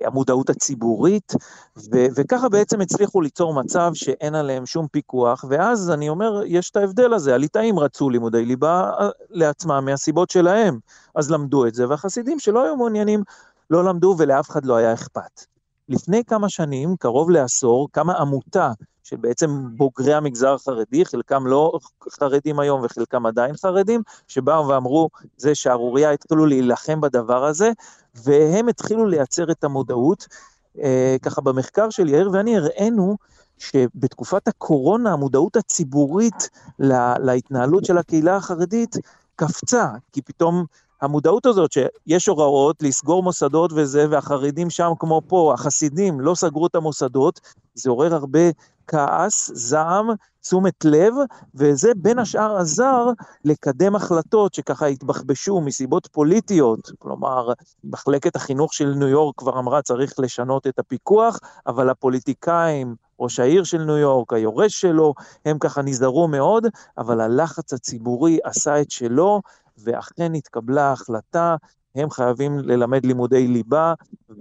[0.00, 1.32] המודעות הציבורית,
[1.76, 6.76] ו- וככה בעצם הצליחו ליצור מצב שאין עליהם שום פיקוח, ואז אני אומר, יש את
[6.76, 8.90] ההבדל הזה, הליטאים רצו לימודי ליבה
[9.30, 10.78] לעצמם מהסיבות שלהם,
[11.14, 13.22] אז למדו את זה, והחסידים שלא היו מעוניינים
[13.70, 15.55] לא למדו ולאף אחד לא היה אכפת.
[15.88, 18.72] לפני כמה שנים, קרוב לעשור, קמה עמותה
[19.04, 21.78] של בעצם בוגרי המגזר החרדי, חלקם לא
[22.10, 27.72] חרדים היום וחלקם עדיין חרדים, שבאו ואמרו, זה שערורייה, התחילו להילחם בדבר הזה,
[28.14, 30.26] והם התחילו לייצר את המודעות.
[30.82, 33.16] אה, ככה במחקר של יאיר ואני הראינו
[33.58, 38.96] שבתקופת הקורונה המודעות הציבורית לה, להתנהלות של הקהילה החרדית
[39.36, 40.64] קפצה, כי פתאום
[41.02, 46.74] המודעות הזאת שיש הוראות לסגור מוסדות וזה, והחרדים שם כמו פה, החסידים לא סגרו את
[46.74, 47.40] המוסדות,
[47.74, 48.40] זה עורר הרבה
[48.86, 50.08] כעס, זעם,
[50.40, 51.14] תשומת לב,
[51.54, 53.06] וזה בין השאר עזר
[53.44, 57.52] לקדם החלטות שככה התבחבשו מסיבות פוליטיות, כלומר,
[57.84, 63.64] מחלקת החינוך של ניו יורק כבר אמרה צריך לשנות את הפיקוח, אבל הפוליטיקאים, ראש העיר
[63.64, 66.66] של ניו יורק, היורש שלו, הם ככה נזהרו מאוד,
[66.98, 69.40] אבל הלחץ הציבורי עשה את שלו,
[69.84, 71.56] ואכן התקבלה החלטה
[71.96, 73.94] הם חייבים ללמד לימודי ליבה,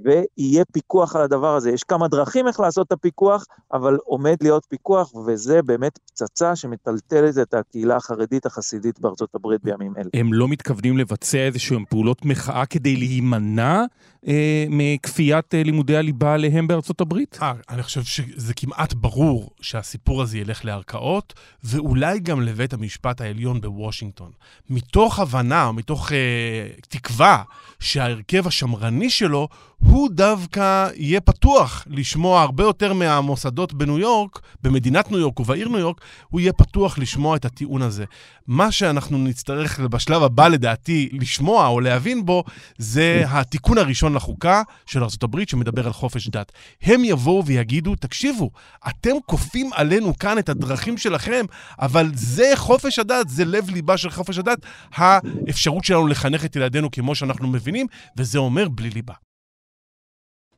[0.03, 1.71] ויהיה פיקוח על הדבר הזה.
[1.71, 7.37] יש כמה דרכים איך לעשות את הפיקוח, אבל עומד להיות פיקוח, וזה באמת פצצה שמטלטלת
[7.37, 10.09] את הקהילה החרדית החסידית בארצות הברית בימים אלה.
[10.13, 13.83] הם לא מתכוונים לבצע איזשהם פעולות מחאה כדי להימנע
[14.27, 17.39] אה, מכפיית אה, לימודי הליבה עליהם בארצות הברית?
[17.41, 23.61] אה, אני חושב שזה כמעט ברור שהסיפור הזה ילך לערכאות, ואולי גם לבית המשפט העליון
[23.61, 24.31] בוושינגטון.
[24.69, 27.43] מתוך הבנה, מתוך אה, תקווה
[27.79, 29.47] שההרכב השמרני שלו
[29.79, 35.79] הוא דווקא יהיה פתוח לשמוע הרבה יותר מהמוסדות בניו יורק, במדינת ניו יורק ובעיר ניו
[35.79, 38.05] יורק, הוא יהיה פתוח לשמוע את הטיעון הזה.
[38.47, 42.43] מה שאנחנו נצטרך בשלב הבא, לדעתי, לשמוע או להבין בו,
[42.77, 46.51] זה התיקון הראשון לחוקה של ארה"ב שמדבר על חופש דת.
[46.81, 48.51] הם יבואו ויגידו, תקשיבו,
[48.89, 51.45] אתם כופים עלינו כאן את הדרכים שלכם,
[51.79, 54.59] אבל זה חופש הדת, זה לב ליבה של חופש הדת,
[54.95, 59.13] האפשרות שלנו לחנך את ילדינו כמו שאנחנו מבינים, וזה אומר בלי ליבה.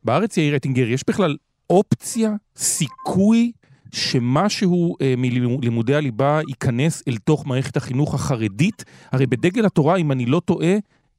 [0.03, 1.37] בארץ, יאיר רטינגר, יש בכלל
[1.69, 3.51] אופציה, סיכוי,
[3.93, 8.83] שמשהו אה, מלימודי הליבה ייכנס אל תוך מערכת החינוך החרדית?
[9.11, 10.75] הרי בדגל התורה, אם אני לא טועה,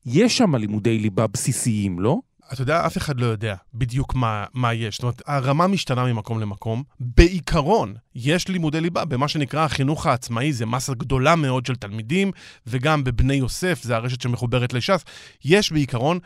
[0.06, 2.18] יש שם לימודי ליבה בסיסיים, לא?
[2.52, 4.96] אתה יודע, אף אחד לא יודע בדיוק מה, מה יש.
[4.96, 6.82] זאת אומרת, הרמה משתנה ממקום למקום.
[7.00, 12.30] בעיקרון, יש לימודי ליבה במה שנקרא החינוך העצמאי, זה מסה גדולה מאוד של תלמידים,
[12.66, 15.04] וגם בבני יוסף, זה הרשת שמחוברת לש"ס.
[15.44, 16.18] יש בעיקרון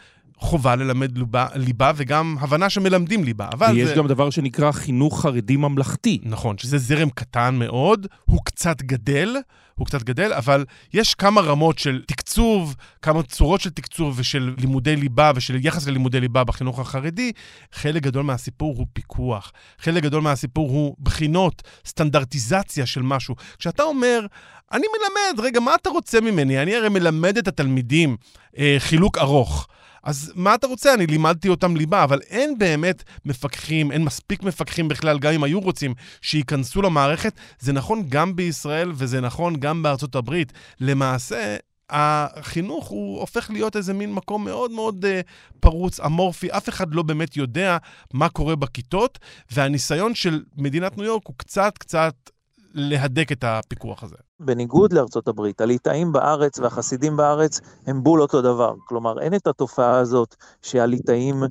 [0.42, 3.48] חובה ללמד ליבה, ליבה וגם הבנה שמלמדים ליבה.
[3.52, 3.94] אבל ויש זה...
[3.94, 6.18] גם דבר שנקרא חינוך חרדי ממלכתי.
[6.22, 9.36] נכון, שזה זרם קטן מאוד, הוא קצת גדל,
[9.74, 14.96] הוא קצת גדל, אבל יש כמה רמות של תקצוב, כמה צורות של תקצוב ושל לימודי
[14.96, 17.32] ליבה ושל יחס ללימודי ליבה בחינוך החרדי.
[17.72, 23.34] חלק גדול מהסיפור הוא פיקוח, חלק גדול מהסיפור הוא בחינות, סטנדרטיזציה של משהו.
[23.58, 24.26] כשאתה אומר,
[24.72, 26.62] אני מלמד, רגע, מה אתה רוצה ממני?
[26.62, 28.16] אני הרי מלמד את התלמידים
[28.58, 29.68] אה, חילוק ארוך.
[30.02, 30.94] אז מה אתה רוצה?
[30.94, 35.60] אני לימדתי אותם ליבה, אבל אין באמת מפקחים, אין מספיק מפקחים בכלל, גם אם היו
[35.60, 37.32] רוצים שייכנסו למערכת.
[37.58, 40.52] זה נכון גם בישראל וזה נכון גם בארצות הברית.
[40.80, 41.56] למעשה,
[41.90, 45.08] החינוך הוא הופך להיות איזה מין מקום מאוד מאוד uh,
[45.60, 47.76] פרוץ, אמורפי, אף אחד לא באמת יודע
[48.14, 49.18] מה קורה בכיתות,
[49.50, 52.14] והניסיון של מדינת ניו יורק הוא קצת קצת
[52.74, 54.16] להדק את הפיקוח הזה.
[54.40, 58.74] בניגוד לארצות הברית, הליטאים בארץ והחסידים בארץ הם בול אותו דבר.
[58.84, 61.42] כלומר, אין את התופעה הזאת שהליטאים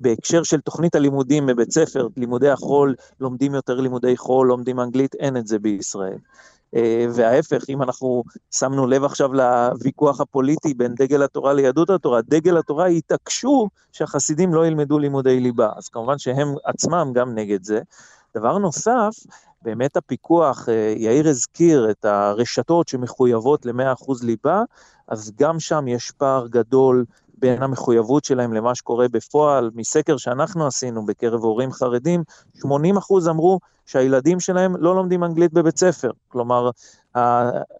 [0.00, 5.36] בהקשר של תוכנית הלימודים בבית ספר, לימודי החול, לומדים יותר לימודי חול, לומדים אנגלית, אין
[5.36, 6.18] את זה בישראל.
[6.76, 12.56] אה, וההפך, אם אנחנו שמנו לב עכשיו לוויכוח הפוליטי בין דגל התורה ליהדות התורה, דגל
[12.56, 15.70] התורה התעקשו שהחסידים לא ילמדו לימודי ליבה.
[15.76, 17.80] אז כמובן שהם עצמם גם נגד זה.
[18.36, 19.14] דבר נוסף,
[19.62, 24.62] באמת הפיקוח, אה, יאיר הזכיר את הרשתות שמחויבות ל-100% ליבה,
[25.08, 27.04] אז גם שם יש פער גדול
[27.42, 29.70] בין המחויבות שלהם למה שקורה בפועל.
[29.74, 32.22] מסקר שאנחנו עשינו בקרב הורים חרדים,
[32.58, 32.66] 80%
[33.30, 36.10] אמרו שהילדים שלהם לא לומדים אנגלית בבית ספר.
[36.28, 36.70] כלומר,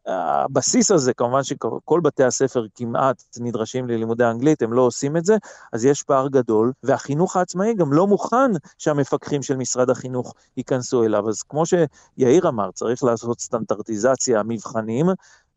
[0.06, 5.36] הבסיס הזה, כמובן שכל בתי הספר כמעט נדרשים ללימודי אנגלית, הם לא עושים את זה,
[5.72, 11.28] אז יש פער גדול, והחינוך העצמאי גם לא מוכן שהמפקחים של משרד החינוך ייכנסו אליו.
[11.28, 15.06] אז כמו שיאיר אמר, צריך לעשות סטנדרטיזציה, מבחנים,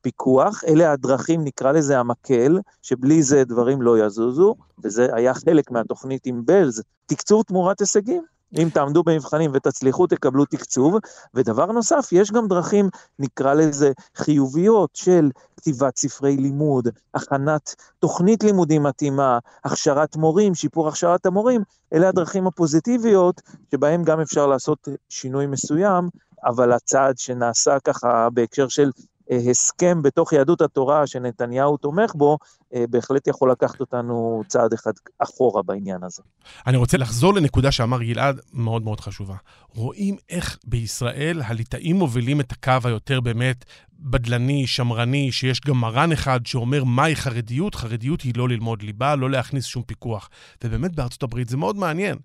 [0.06, 6.26] פיקוח, אלה הדרכים, נקרא לזה המקל, שבלי זה דברים לא יזוזו, וזה היה חלק מהתוכנית
[6.26, 8.24] עם בלז, תקצוב תמורת הישגים.
[8.58, 10.96] אם תעמדו במבחנים ותצליחו, תקבלו תקצוב.
[11.34, 12.90] ודבר נוסף, יש גם דרכים,
[13.20, 21.26] נקרא לזה, חיוביות של כתיבת ספרי לימוד, הכנת תוכנית לימודים מתאימה, הכשרת מורים, שיפור הכשרת
[21.26, 21.62] המורים,
[21.94, 23.42] אלה הדרכים הפוזיטיביות
[23.72, 26.10] שבהם גם אפשר לעשות שינוי מסוים,
[26.46, 28.92] אבל הצעד שנעשה ככה בהקשר של
[29.32, 32.38] הסכם בתוך יהדות התורה שנתניהו תומך בו,
[32.74, 36.24] אה, בהחלט יכול לקחת אותנו צעד אחד אחורה בעניין הזה.
[36.68, 39.36] אני רוצה לחזור לנקודה שאמר גלעד, מאוד מאוד חשובה.
[39.70, 43.66] רואים איך בישראל הליטאים מובילים את הקו היותר באמת
[44.00, 47.76] בדלני, שמרני, שיש גם מרן אחד שאומר מהי חרדיות.
[47.76, 50.30] חרדיות היא לא ללמוד ליבה, לא להכניס שום פיקוח.
[50.64, 52.18] ובאמת בארצות הברית זה מאוד מעניין.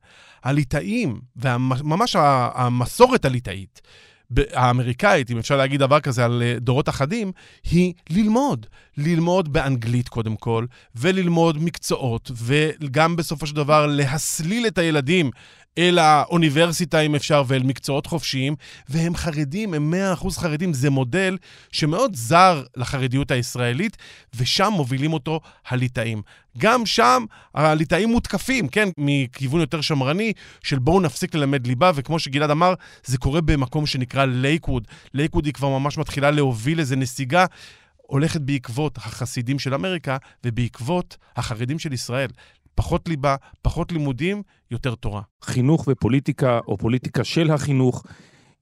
[0.45, 2.17] הליטאים, וממש
[2.55, 3.81] המסורת הליטאית,
[4.53, 7.33] האמריקאית, אם אפשר להגיד דבר כזה על אה, דורות אחדים,
[7.71, 8.67] היא ללמוד.
[8.97, 15.31] ללמוד באנגלית קודם כל, וללמוד מקצועות, וגם בסופו של דבר להסליל את הילדים
[15.79, 18.57] אל האוניברסיטה אם אפשר ואל מקצועות חופשיים,
[18.89, 20.73] והם חרדים, הם 100% חרדים.
[20.73, 21.37] זה מודל
[21.73, 23.97] שמאוד זר לחרדיות הישראלית,
[24.37, 26.23] ושם מובילים אותו הליטאים.
[26.59, 32.51] גם שם הליטאים מותקפים, כן, מכיוון יותר שמרני, של בואו נפסיק ללמד ליבה, וכמו שגלעד
[32.51, 34.89] אמר, זה קורה במקום שנקרא לייקווד.
[35.15, 37.47] לייקווד היא כבר ממש מתחילה להוביל איזה נסיגה.
[38.11, 42.29] הולכת בעקבות החסידים של אמריקה ובעקבות החרדים של ישראל.
[42.81, 45.23] פחות ליבה, פחות לימודים, יותר תורה.
[45.43, 48.05] חינוך ופוליטיקה, או פוליטיקה של החינוך.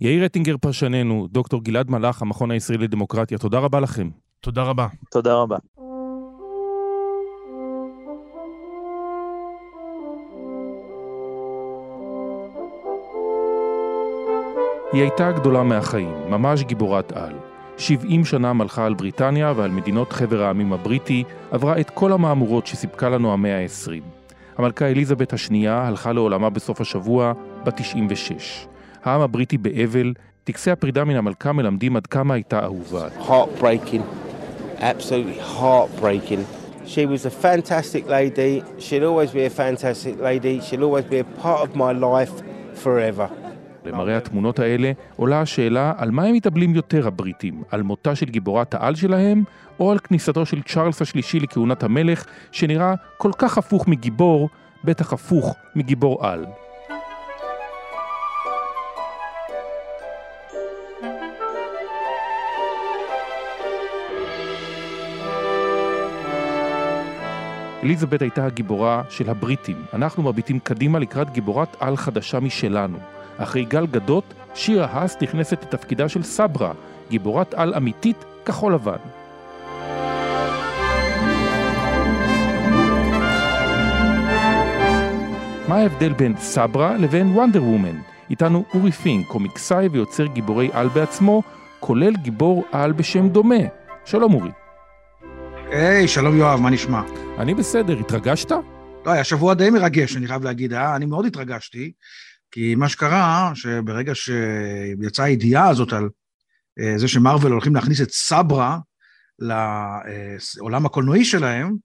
[0.00, 4.10] יאיר אטינגר פרשננו, דוקטור גלעד מלאך, המכון הישראלי לדמוקרטיה, תודה רבה לכם.
[4.40, 4.86] תודה רבה.
[5.10, 5.56] תודה רבה.
[14.92, 17.47] היא הייתה גדולה מהחיים, ממש גיבורת על.
[17.78, 23.08] 70 שנה מלכה על בריטניה ועל מדינות חבר העמים הבריטי, עברה את כל המהמורות שסיפקה
[23.08, 23.90] לנו המאה ה-20.
[24.58, 27.32] המלכה אליזבת השנייה הלכה לעולמה בסוף השבוע,
[27.64, 28.66] בת 96.
[29.04, 30.12] העם הבריטי באבל,
[30.44, 33.08] טקסי הפרידה מן המלכה מלמדים עד כמה הייתה אהובה.
[33.28, 34.02] Heartbreaking,
[34.78, 36.40] absolutely heartbreaking.
[36.86, 41.42] She was a fantastic lady, she'll always be a fantastic lady, she'll always be a
[41.42, 42.34] part of my life
[42.84, 43.28] forever.
[43.88, 48.74] למראה התמונות האלה עולה השאלה על מה הם מתאבלים יותר הבריטים, על מותה של גיבורת
[48.74, 49.44] העל שלהם,
[49.80, 54.48] או על כניסתו של צ'ארלס השלישי לכהונת המלך, שנראה כל כך הפוך מגיבור,
[54.84, 56.46] בטח הפוך מגיבור על.
[67.82, 69.76] אליזבת הייתה הגיבורה של הבריטים.
[69.94, 73.17] אנחנו מביטים קדימה לקראת גיבורת על חדשה משלנו.
[73.38, 76.72] אחרי גל גדות, שירה האס נכנסת לתפקידה של סברה,
[77.10, 78.96] גיבורת על אמיתית כחול לבן.
[85.68, 87.98] מה ההבדל בין סברה לבין וונדר וומן?
[88.30, 91.42] איתנו אורי פינק, קומיקסאי ויוצר גיבורי על בעצמו,
[91.80, 93.64] כולל גיבור על בשם דומה.
[94.04, 94.50] שלום אורי.
[95.70, 97.02] היי, hey, שלום יואב, מה נשמע?
[97.38, 98.50] אני בסדר, התרגשת?
[99.06, 100.96] לא, היה שבוע די מרגש, אני חייב להגיד, אה?
[100.96, 101.92] אני מאוד התרגשתי.
[102.50, 106.08] כי מה שקרה, שברגע שיצאה הידיעה הזאת על
[106.80, 108.78] אה, זה שמרוויל הולכים להכניס את סברה
[109.38, 111.76] לעולם הקולנועי שלהם,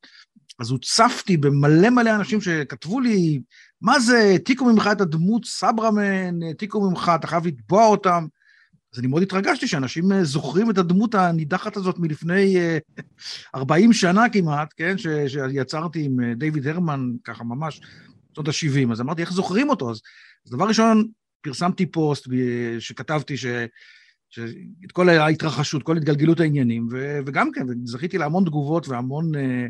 [0.59, 3.41] אז הוצפתי במלא מלא אנשים שכתבו לי,
[3.81, 8.25] מה זה, העתיקו ממך את הדמות סברמן, העתיקו ממך, אתה חייב לתבוע אותם.
[8.93, 12.57] אז אני מאוד התרגשתי שאנשים אה, זוכרים את הדמות הנידחת הזאת מלפני
[13.55, 17.81] 40 אה, שנה כמעט, כן, שיצרתי עם דיוויד הרמן, ככה ממש,
[18.33, 18.91] שנות ה-70.
[18.91, 19.91] אז אמרתי, איך זוכרים אותו?
[19.91, 20.01] אז
[20.45, 21.07] אז דבר ראשון,
[21.41, 22.27] פרסמתי פוסט
[22.79, 23.45] שכתבתי ש...
[24.85, 29.65] את כל ההתרחשות, כל התגלגלות העניינים, ו, וגם כן, זכיתי להמון תגובות והמון אה,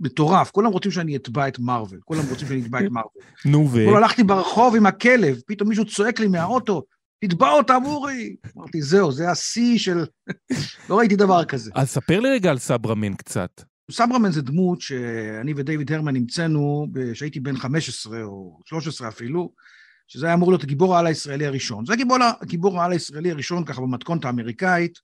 [0.00, 0.50] מטורף.
[0.50, 3.22] כולם רוצים שאני אתבע את מארוול, כולם רוצים שאני אתבע את מארוול.
[3.44, 3.84] נו ו...
[3.84, 6.82] כולם הלכתי ברחוב עם הכלב, פתאום מישהו צועק לי מהאוטו,
[7.24, 8.36] תתבע אותם, אורי!
[8.56, 10.04] אמרתי, זהו, זה השיא של...
[10.90, 11.70] לא ראיתי דבר כזה.
[11.74, 13.62] אז ספר לי רגע על סברמן קצת.
[13.90, 19.52] סברמן זה דמות שאני ודייוויד הרמן המצאנו כשהייתי בן 15 או 13 אפילו,
[20.12, 21.86] שזה היה אמור להיות הגיבור העל הישראלי הראשון.
[21.86, 24.98] זה הגיבור, הגיבור העל הישראלי הראשון, ככה במתכונת האמריקאית.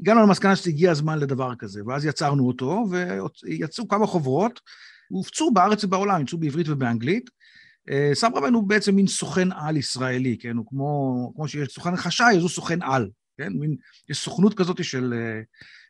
[0.00, 2.84] הגענו למסקנה שהגיע הזמן לדבר כזה, ואז יצרנו אותו,
[3.44, 4.60] ויצאו כמה חוברות,
[5.10, 7.30] והופצו בארץ ובעולם, יצאו בעברית ובאנגלית.
[7.90, 10.56] אה, סברמן הוא בעצם מין סוכן על ישראלי, כן?
[10.56, 13.52] הוא כמו, כמו שיש סוכן חשאי, אז הוא סוכן על, כן?
[13.52, 13.76] מין,
[14.08, 15.40] יש סוכנות כזאת של אה,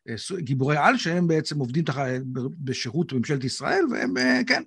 [0.09, 1.97] אה, גיבורי על, שהם בעצם עובדים תח...
[2.59, 4.15] בשירות ממשלת ישראל, והם,
[4.47, 4.63] כן.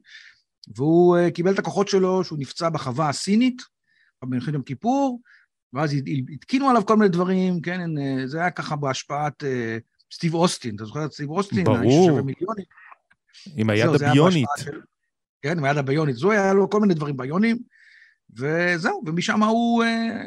[0.75, 3.61] והוא קיבל את הכוחות שלו, שהוא נפצע בחווה הסינית,
[4.21, 5.21] במלחמת יום כיפור,
[5.73, 5.95] ואז
[6.33, 9.77] התקינו עליו כל מיני דברים, כן, אה, זה היה ככה בהשפעת אה,
[10.13, 11.63] סטיב אוסטין, אתה זוכר את סטיב אוסטין?
[11.63, 12.19] ברור.
[13.55, 14.47] עם היד הביונית.
[14.57, 14.79] של...
[15.41, 16.15] כן, עם היד הביונית.
[16.15, 17.57] זו היה לו כל מיני דברים ביונים,
[18.37, 20.25] וזהו, ומשם הוא אה,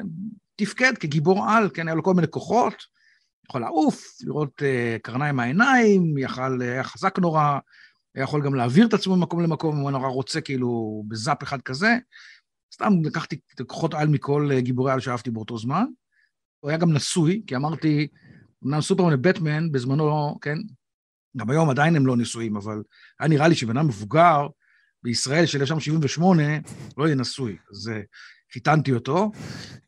[0.56, 2.74] תפקד כגיבור על, כן, היה לו כל מיני כוחות,
[3.48, 7.58] יכול לעוף, לראות אה, קרניים מהעיניים, יכל, היה חזק נורא,
[8.14, 11.62] היה יכול גם להעביר את עצמו ממקום למקום, אם הוא נורא רוצה, כאילו, בזאפ אחד
[11.62, 11.96] כזה.
[12.74, 15.84] סתם לקחתי את כוחות על מכל אה, גיבורי על שאהבתי באותו זמן.
[16.60, 18.08] הוא היה גם נשוי, כי אמרתי,
[18.64, 20.56] אמנם סופרמן ובטמן בזמנו, כן,
[21.36, 22.82] גם היום עדיין הם לא נשואים, אבל
[23.20, 24.46] היה נראה לי שבן אדם מבוגר
[25.02, 26.42] בישראל של 1978
[26.96, 27.56] לא יהיה נשוי.
[27.70, 28.00] אז אה,
[28.52, 29.30] חיתנתי אותו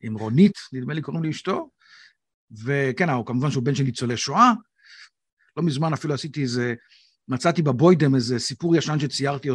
[0.00, 1.70] עם רונית, נדמה לי קוראים לאשתו,
[2.64, 4.52] וכן, הוא כמובן שהוא בן של ניצולי שואה.
[5.56, 6.74] לא מזמן אפילו עשיתי איזה,
[7.28, 9.48] מצאתי בבוידם איזה סיפור ישן שציירתי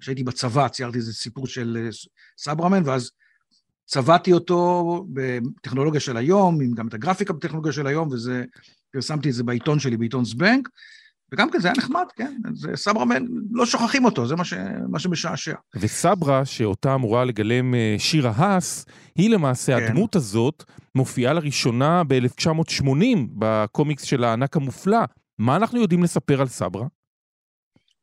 [0.00, 1.88] כשהייתי בצבא ציירתי איזה סיפור של אה,
[2.38, 3.10] סברמן, ואז
[3.86, 8.44] צבעתי אותו בטכנולוגיה של היום, עם גם את הגרפיקה בטכנולוגיה של היום, וזה,
[8.92, 10.68] פרסמתי את זה בעיתון שלי, בעיתון זבנק,
[11.32, 12.40] וגם כן, זה היה נחמד, כן.
[12.54, 13.04] זה סברה,
[13.50, 14.54] לא שוכחים אותו, זה מה, ש,
[14.88, 15.54] מה שמשעשע.
[15.76, 19.84] וסברה, שאותה אמורה לגלם אה, שירה האס, היא למעשה, כן.
[19.84, 20.64] הדמות הזאת
[20.94, 25.00] מופיעה לראשונה ב-1980 בקומיקס של הענק המופלא.
[25.38, 26.86] מה אנחנו יודעים לספר על סברה?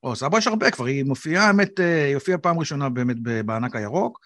[0.05, 3.75] או, סברה יש הרבה כבר, היא מופיעה, האמת, אה, היא הופיעה פעם ראשונה באמת בענק
[3.75, 4.19] הירוק.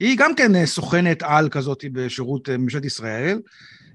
[0.00, 3.40] היא גם כן אה, סוכנת על כזאת בשירות ממשלת ישראל.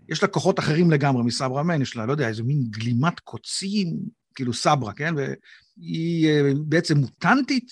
[0.09, 3.97] יש לה כוחות אחרים לגמרי מסברה מן, יש לה, לא יודע, איזה מין גלימת קוצים,
[4.35, 5.13] כאילו סברה, כן?
[5.15, 7.71] והיא אה, בעצם מוטנטית,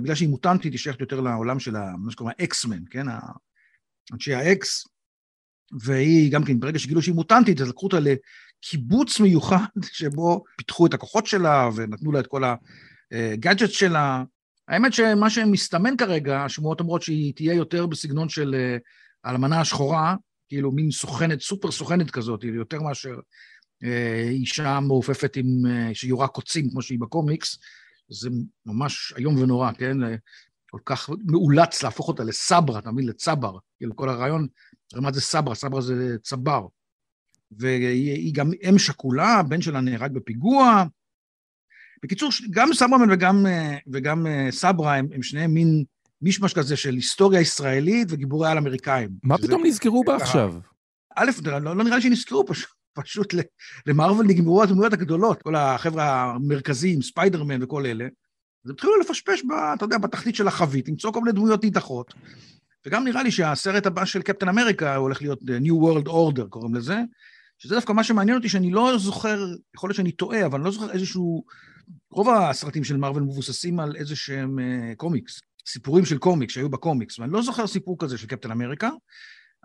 [0.00, 3.06] בגלל שהיא מוטנטית, היא שייכת יותר לעולם של מה שקוראים האקסמן, כן?
[4.12, 4.84] אנשי האקס,
[5.80, 10.94] והיא גם כן, ברגע שגילו שהיא מוטנטית, אז לקחו אותה לקיבוץ מיוחד, שבו פיתחו את
[10.94, 12.44] הכוחות שלה ונתנו לה את כל
[13.32, 14.24] הגאדג'ט שלה.
[14.68, 18.54] האמת שמה שמסתמן כרגע, השמועות אומרות שהיא תהיה יותר בסגנון של
[19.24, 20.16] האלמנה אה, השחורה,
[20.48, 23.14] כאילו מין סוכנת, סופר סוכנת כזאת, יותר מאשר
[23.84, 27.58] אה, אישה מעופפת עם, אה, שיורה קוצים, כמו שהיא בקומיקס,
[28.08, 28.30] זה
[28.66, 29.96] ממש איום ונורא, כן?
[30.70, 33.06] כל כך מאולץ להפוך אותה לסברה, אתה מבין?
[33.06, 33.58] לצבר.
[33.78, 34.46] כאילו, כל הרעיון,
[34.94, 35.54] מה זה סברה?
[35.54, 36.66] סברה זה צבר.
[37.50, 40.84] והיא גם אם שכולה, הבן שלה נהרג בפיגוע.
[42.02, 43.46] בקיצור, גם סברמן וגם,
[43.92, 45.84] וגם סברה הם, הם שניהם מין
[46.22, 49.10] מישמש כזה של היסטוריה ישראלית וגיבורי על אמריקאים.
[49.22, 50.54] מה פתאום נזכרו בה עכשיו?
[51.16, 52.76] א', לא, לא נראה לי שנזכרו פשוט.
[52.96, 53.34] פשוט
[53.86, 58.04] למרוויל נגמרו הדמויות הגדולות, כל החבר'ה המרכזיים, ספיידרמן וכל אלה.
[58.64, 62.14] אז התחילו לפשפש, ב, אתה יודע, בתחתית של החבית, למצוא כל מיני דמויות נידחות.
[62.86, 67.00] וגם נראה לי שהסרט הבא של קפטן אמריקה הולך להיות New World Order, קוראים לזה,
[67.58, 70.70] שזה דווקא מה שמעניין אותי, שאני לא זוכר, יכול להיות שאני טועה, אבל אני לא
[70.70, 71.44] זוכר איזשהו...
[72.10, 77.18] רוב הסרטים של מארוול מבוססים על איזה שהם uh, קומיקס, סיפורים של קומיקס שהיו בקומיקס,
[77.18, 78.90] ואני לא זוכר סיפור כזה של קפטן אמריקה,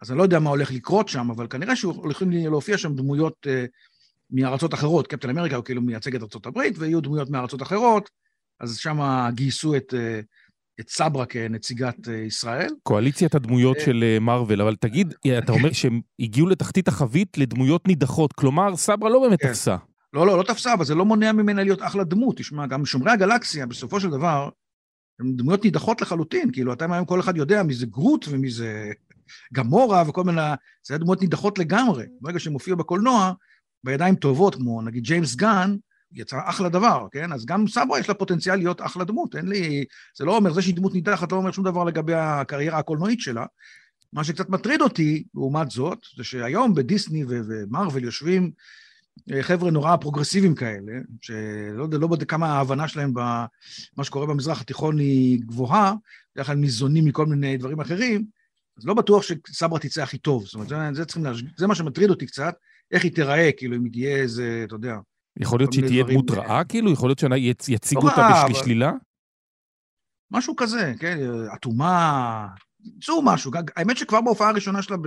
[0.02, 3.50] אז אני לא יודע מה הולך לקרות שם, אבל כנראה שהולכים להופיע שם דמויות uh,
[4.32, 5.08] מארצות אחרות.
[5.08, 8.10] קפטן אמריקה הוא כאילו מייצג את ארצות הברית, ויהיו דמויות מארצות אחרות,
[8.60, 9.00] אז שם
[9.34, 10.26] גייסו את, uh,
[10.80, 12.70] את סברה כנציגת ישראל.
[12.84, 18.76] קואליציית הדמויות של מארוול, אבל תגיד, אתה אומר שהם הגיעו לתחתית החבית לדמויות נידחות, כלומר,
[18.76, 19.48] סברה לא באמת כן.
[19.48, 19.78] תפסה.
[20.14, 22.38] לא, לא, לא תפסה, אבל זה לא מונע ממנה להיות אחלה דמות.
[22.38, 24.49] תשמע, גם שומרי הגלקסיה, בסופו של דבר,
[25.20, 28.91] הם דמויות נידחות לחלוטין, כאילו, אתם היום כל אחד יודע מי זה גרוט ומי זה
[29.53, 30.41] גמורה וכל מיני,
[30.88, 32.05] זה דמויות נידחות לגמרי.
[32.22, 33.34] ברגע שהם הופיעו בקולנוע,
[33.84, 35.76] בידיים טובות, כמו נגיד ג'יימס גן,
[36.14, 37.34] יצא אחלה דבר, כן?
[37.34, 39.86] אז גם סברה יש לה פוטנציאל להיות אחלה דמות, אין לי...
[40.18, 43.45] זה לא אומר, זה שהיא דמות נידחת לא אומר שום דבר לגבי הקריירה הקולנועית שלה.
[44.14, 48.51] מה שקצת מטריד אותי, לעומת זאת, זה שהיום בדיסני ומרוויל יושבים
[49.41, 54.97] חבר'ה נורא פרוגרסיביים כאלה, שלא יודע, לא יודע כמה ההבנה שלהם במה שקורה במזרח התיכון
[54.99, 55.93] היא גבוהה,
[56.36, 58.26] בדרך כלל ניזונים מכל מיני דברים אחרים,
[58.78, 60.45] אז לא בטוח שסברה תצא הכי טוב.
[60.45, 61.45] זאת אומרת, זה, זה, להשג...
[61.57, 62.55] זה מה שמטריד אותי קצת,
[62.91, 64.95] איך היא תיראה, כאילו, אם היא תהיה איזה, אתה יודע...
[65.39, 66.91] יכול להיות שהיא תהיה דמות רעה, כאילו?
[66.91, 67.20] יכול להיות
[67.62, 68.91] שיציגו אותה לא בשלילה?
[70.32, 71.20] משהו כזה, כן,
[71.55, 72.47] אטומה,
[72.84, 73.51] ימצאו משהו.
[73.76, 74.97] האמת שכבר בהופעה הראשונה שלה,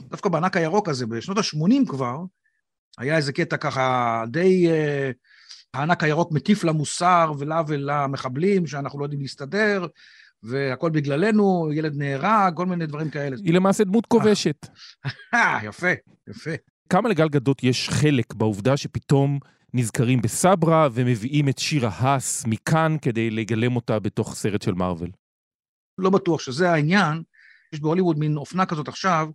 [0.00, 2.16] דווקא בענק הירוק הזה, בשנות ה-80 כבר,
[2.98, 4.70] היה איזה קטע ככה די...
[4.70, 5.10] אה,
[5.74, 9.86] הענק הירוק מטיף למוסר ולה ולמחבלים, שאנחנו לא יודעים להסתדר,
[10.42, 13.36] והכל בגללנו, ילד נהרג, כל מיני דברים כאלה.
[13.44, 14.66] היא למעשה דמות כובשת.
[15.34, 15.92] אה, יפה,
[16.28, 16.50] יפה.
[16.88, 19.38] כמה לגל גדות יש חלק בעובדה שפתאום
[19.74, 25.10] נזכרים בסברה ומביאים את שירה האס מכאן כדי לגלם אותה בתוך סרט של מארוול?
[25.98, 27.22] לא בטוח שזה העניין.
[27.72, 29.28] יש בהוליווד מין אופנה כזאת עכשיו,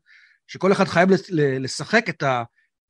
[0.47, 2.23] שכל אחד חייב לשחק את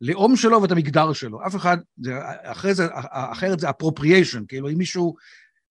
[0.02, 1.46] הלאום שלו ואת המגדר שלו.
[1.48, 5.16] אף אחד, זה, אחרי זה, אחרת זה אפרופריאשן, כאילו אם מישהו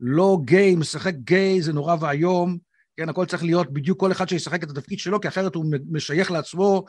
[0.00, 2.58] לא גיי, משחק גיי, זה נורא ואיום,
[2.96, 6.30] כן, הכל צריך להיות בדיוק כל אחד שישחק את התפקיד שלו, כי אחרת הוא משייך
[6.30, 6.84] לעצמו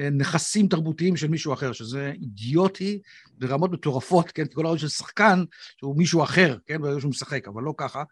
[0.00, 3.00] אה, נכסים תרבותיים של מישהו אחר, שזה אידיוטי
[3.38, 5.44] ברמות מטורפות, כן, כי כל הרעיון של שחקן
[5.80, 8.02] שהוא מישהו אחר, כן, ברגע שהוא משחק, אבל לא ככה.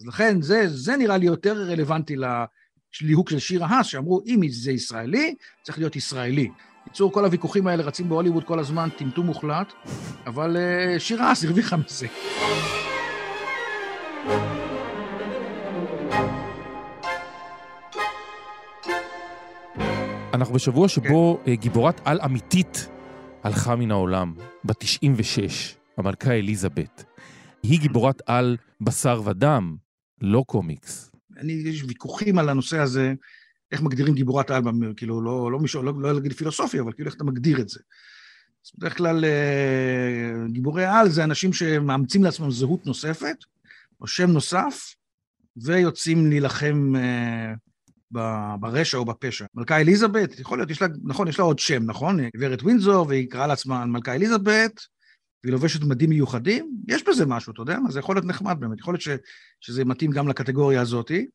[0.00, 2.16] אז לכן זה, זה נראה לי יותר רלוונטי
[3.02, 6.48] לליהוק של שיר האס, שאמרו, אם זה ישראלי, צריך להיות ישראלי.
[6.86, 9.72] בקיצור, כל הוויכוחים האלה רצים בהוליווד כל הזמן, טמטום מוחלט,
[10.26, 12.06] אבל uh, שיר האס הרוויחה מזה.
[20.34, 21.54] אנחנו בשבוע שבו כן.
[21.54, 22.88] גיבורת על אמיתית
[23.42, 27.04] הלכה מן העולם, בת 96, המלכה אליזבת.
[27.62, 29.76] היא גיבורת על בשר ודם,
[30.20, 31.10] לא קומיקס.
[31.38, 33.14] אני, יש ויכוחים על הנושא הזה,
[33.74, 34.62] איך מגדירים גיבורת על,
[34.96, 37.80] כאילו, לא, לא, לא, לא, לא להגיד פילוסופיה, אבל כאילו איך אתה מגדיר את זה.
[38.66, 43.36] אז בדרך כלל אה, גיבורי על זה אנשים שמאמצים לעצמם זהות נוספת,
[44.00, 44.94] או שם נוסף,
[45.56, 47.54] ויוצאים להילחם אה,
[48.60, 49.44] ברשע או בפשע.
[49.54, 52.18] מלכה אליזבת, יכול להיות, יש לה, נכון, יש לה עוד שם, נכון?
[52.36, 54.80] גברת ווינזור, והיא קראה לעצמה מלכה אליזבת,
[55.44, 57.90] והיא לובשת מדים מיוחדים, יש בזה משהו, אתה יודע מה?
[57.90, 59.08] זה יכול להיות נחמד באמת, יכול להיות ש,
[59.60, 61.26] שזה מתאים גם לקטגוריה הזאתי.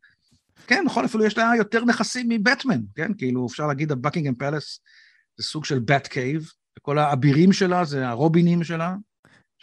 [0.68, 3.12] כן, נכון, אפילו יש לה יותר נכסים מבטמן, כן?
[3.18, 4.80] כאילו, אפשר להגיד, הבקינגהם פלס
[5.38, 8.96] זה סוג של בט קייב, וכל האבירים שלה זה הרובינים שלה.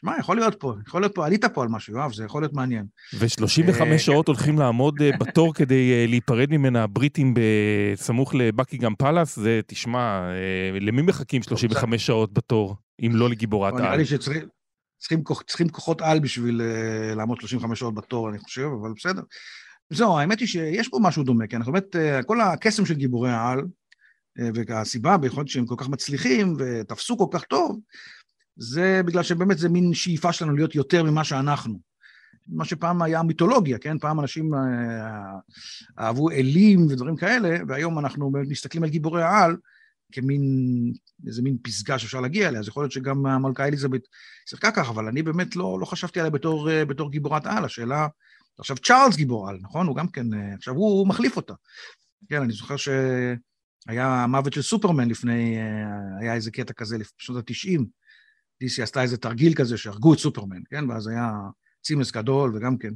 [0.01, 2.53] שמע, יכול להיות פה, יכול להיות פה, עלית פה על משהו, יואב, זה יכול להיות
[2.53, 2.86] מעניין.
[3.14, 9.36] ו-35 אה, שעות הולכים לעמוד אה, בתור כדי אה, להיפרד ממנה הבריטים בסמוך לבקינגהם פלאס,
[9.36, 10.28] זה, תשמע,
[10.80, 12.76] למי מחכים 35 שעות בתור,
[13.07, 13.99] אם לא לגיבורת נראה על?
[13.99, 14.49] לי שצריכים
[14.99, 16.62] צריכים כוח- צריכים כוחות על בשביל
[17.16, 19.22] לעמוד 35 שעות בתור, אני חושב, אבל בסדר.
[19.91, 23.30] זהו, האמת היא שיש פה משהו דומה, כי אנחנו באמת, אה, כל הקסם של גיבורי
[23.30, 23.61] העל,
[24.39, 27.80] אה, והסיבה ביכול להיות שהם כל כך מצליחים ותפסו כל כך טוב,
[28.57, 31.80] זה בגלל שבאמת זה מין שאיפה שלנו להיות יותר ממה שאנחנו.
[32.49, 33.99] מה שפעם היה מיתולוגיה, כן?
[33.99, 34.61] פעם אנשים אה,
[35.99, 39.57] אהבו אלים ודברים כאלה, והיום אנחנו באמת מסתכלים על גיבורי העל
[40.12, 40.43] כמין,
[41.26, 44.01] איזה מין פסגה שאפשר להגיע אליה, אז יכול להיות שגם המלכה אליזבת
[44.49, 48.07] שיחקה ככה, אבל אני באמת לא, לא חשבתי עליה בתור, בתור גיבורת על, השאלה...
[48.59, 49.86] עכשיו צ'ארלס גיבור על, נכון?
[49.86, 51.54] הוא גם כן, אה, עכשיו הוא, הוא מחליף אותה.
[52.28, 57.80] כן, אני זוכר שהיה המוות של סופרמן לפני, אה, היה איזה קטע כזה בשנות ה-90,
[58.64, 60.90] DC עשתה איזה תרגיל כזה שהרגו את סופרמן, כן?
[60.90, 61.30] ואז היה
[61.82, 62.92] צימס גדול וגם כן.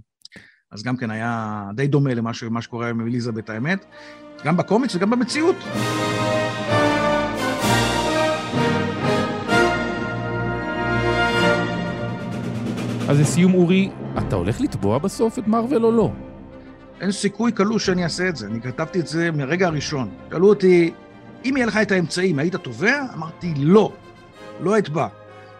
[0.72, 3.84] אז גם כן היה די דומה למה ש- שקורה עם אליזבת האמת,
[4.44, 5.56] גם בקומיקס וגם במציאות.
[13.08, 13.90] אז לסיום, אורי,
[14.28, 16.12] אתה הולך לתבוע בסוף את מארוול או לא?
[17.00, 20.10] אין סיכוי קלוש שאני אעשה את זה, אני כתבתי את זה מהרגע הראשון.
[20.30, 20.92] שאלו אותי,
[21.44, 23.04] אם יהיה לך את האמצעים, היית תובע?
[23.14, 23.92] אמרתי, לא,
[24.60, 25.08] לא אתבע.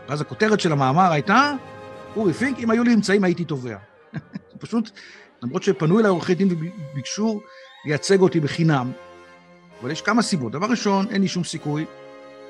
[0.09, 1.53] ואז הכותרת של המאמר הייתה,
[2.17, 3.77] אורי פינק, אם היו לי אמצעים הייתי תובע.
[4.61, 4.91] פשוט,
[5.43, 7.41] למרות שפנו אליי עורכי דין וביקשו
[7.85, 8.93] לייצג אותי בחינם,
[9.83, 10.53] אבל יש כמה סיבות.
[10.53, 11.85] דבר ראשון, אין לי שום סיכוי.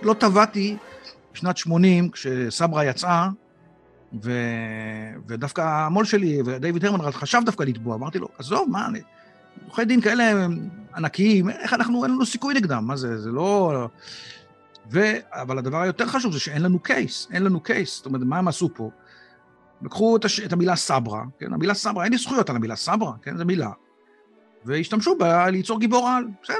[0.02, 0.76] לא תבעתי
[1.34, 3.28] בשנת 80, כשסברה יצאה,
[4.22, 4.32] ו...
[5.26, 7.96] ודווקא המו"ל שלי, ודייוויד הרמן, חשב דווקא לתבוע.
[7.96, 9.00] אמרתי לו, עזוב, מה, אני...
[9.64, 10.46] עורכי דין כאלה
[10.96, 13.88] ענקיים, איך אנחנו, אין לנו סיכוי נגדם, מה זה, זה לא...
[14.92, 15.00] ו...
[15.32, 17.96] אבל הדבר היותר חשוב זה שאין לנו case, אין לנו case.
[17.96, 18.90] זאת אומרת, מה הם עשו פה?
[19.82, 20.40] לקחו את, הש...
[20.40, 21.52] את המילה סברה, כן?
[21.52, 23.36] המילה סברה, אין לי זכויות על המילה סברה, כן?
[23.36, 23.70] זו מילה.
[24.64, 26.56] והשתמשו בה ליצור גיבור על, בסדר,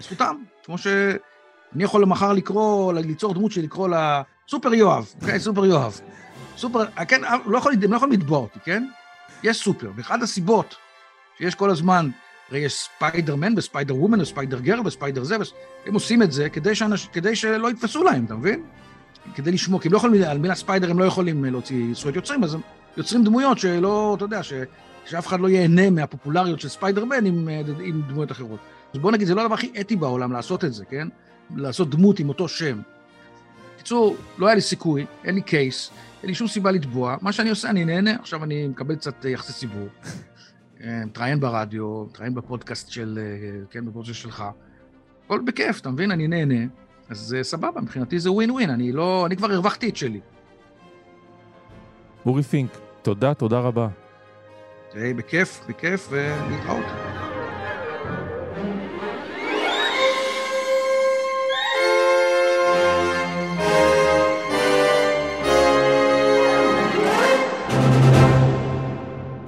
[0.00, 0.36] זכותם.
[0.64, 5.40] כמו שאני יכול מחר לקרוא, ליצור דמות של לקרוא לה סופר יואב, אוקיי?
[5.40, 6.00] סופר יואב.
[6.56, 8.84] סופר, כן, לא יכול, הם לא יכולים לתבוע אותי, כן?
[9.42, 10.74] יש סופר, ואחת הסיבות
[11.38, 12.10] שיש כל הזמן,
[12.50, 15.36] הרי יש ספיידרמן ו Spider-Woman ו Spider-Girl ו Spider זה,
[15.86, 18.62] הם עושים את זה כדי, שאנש, כדי שלא יתפסו להם, אתה מבין?
[19.34, 22.44] כדי לשמור, כי הם לא יכולים, על מילה spider הם לא יכולים להוציא זכויות יוצרים,
[22.44, 22.60] אז הם
[22.96, 24.52] יוצרים דמויות שלא, אתה יודע, ש,
[25.06, 27.48] שאף אחד לא ייהנה מהפופולריות של ספיידרמן עם,
[27.80, 28.60] עם דמויות אחרות.
[28.94, 31.08] אז בוא נגיד, זה לא הדבר הכי אתי בעולם לעשות את זה, כן?
[31.56, 32.80] לעשות דמות עם אותו שם.
[33.82, 35.90] בקיצור, לא היה לי סיכוי, אין לי קייס,
[36.22, 37.16] אין לי שום סיבה לתבוע.
[37.20, 39.88] מה שאני עושה, אני נהנה, עכשיו אני מקבל קצת יחסי ציבור.
[40.80, 43.18] מתראיין ברדיו, מתראיין בפודקאסט של,
[43.70, 44.44] כן, בפודקאסט שלך.
[45.24, 46.10] הכל בכיף, אתה מבין?
[46.10, 46.64] אני נהנה.
[47.08, 49.26] אז סבבה, מבחינתי זה ווין ווין, אני לא...
[49.26, 50.20] אני כבר הרווחתי את שלי.
[52.26, 53.88] אורי פינק, תודה, תודה רבה.
[54.94, 57.11] בכיף, בכיף, ולהתראות.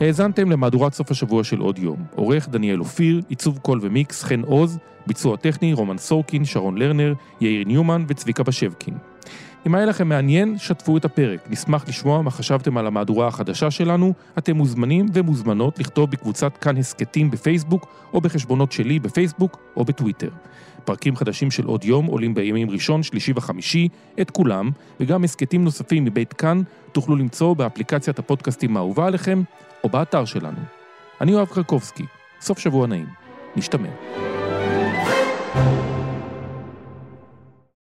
[0.04, 1.96] האזנתם למהדורת סוף השבוע של עוד יום.
[2.14, 7.64] עורך דניאל אופיר, עיצוב קול ומיקס חן עוז, ביצוע טכני רומן סורקין, שרון לרנר, יאיר
[7.66, 8.94] ניומן וצביקה בשבקין.
[9.66, 11.50] אם היה לכם מעניין, שתפו את הפרק.
[11.50, 14.12] נשמח לשמוע מה חשבתם על המהדורה החדשה שלנו.
[14.38, 20.30] אתם מוזמנים ומוזמנות לכתוב בקבוצת כאן הסכתים בפייסבוק, או בחשבונות שלי בפייסבוק או בטוויטר.
[20.84, 23.88] פרקים חדשים של עוד יום עולים בימים ראשון, שלישי וחמישי,
[24.20, 29.42] את כולם, וגם הסכתים נוספים מבית כאן תוכלו למצוא באפליקציית הפודקאסטים האהובה עליכם,
[29.84, 30.58] או באתר שלנו.
[31.20, 32.06] אני יואב קרקובסקי,
[32.40, 33.06] סוף שבוע נעים.
[33.56, 33.88] נשתמע.
[35.54, 35.83] thank you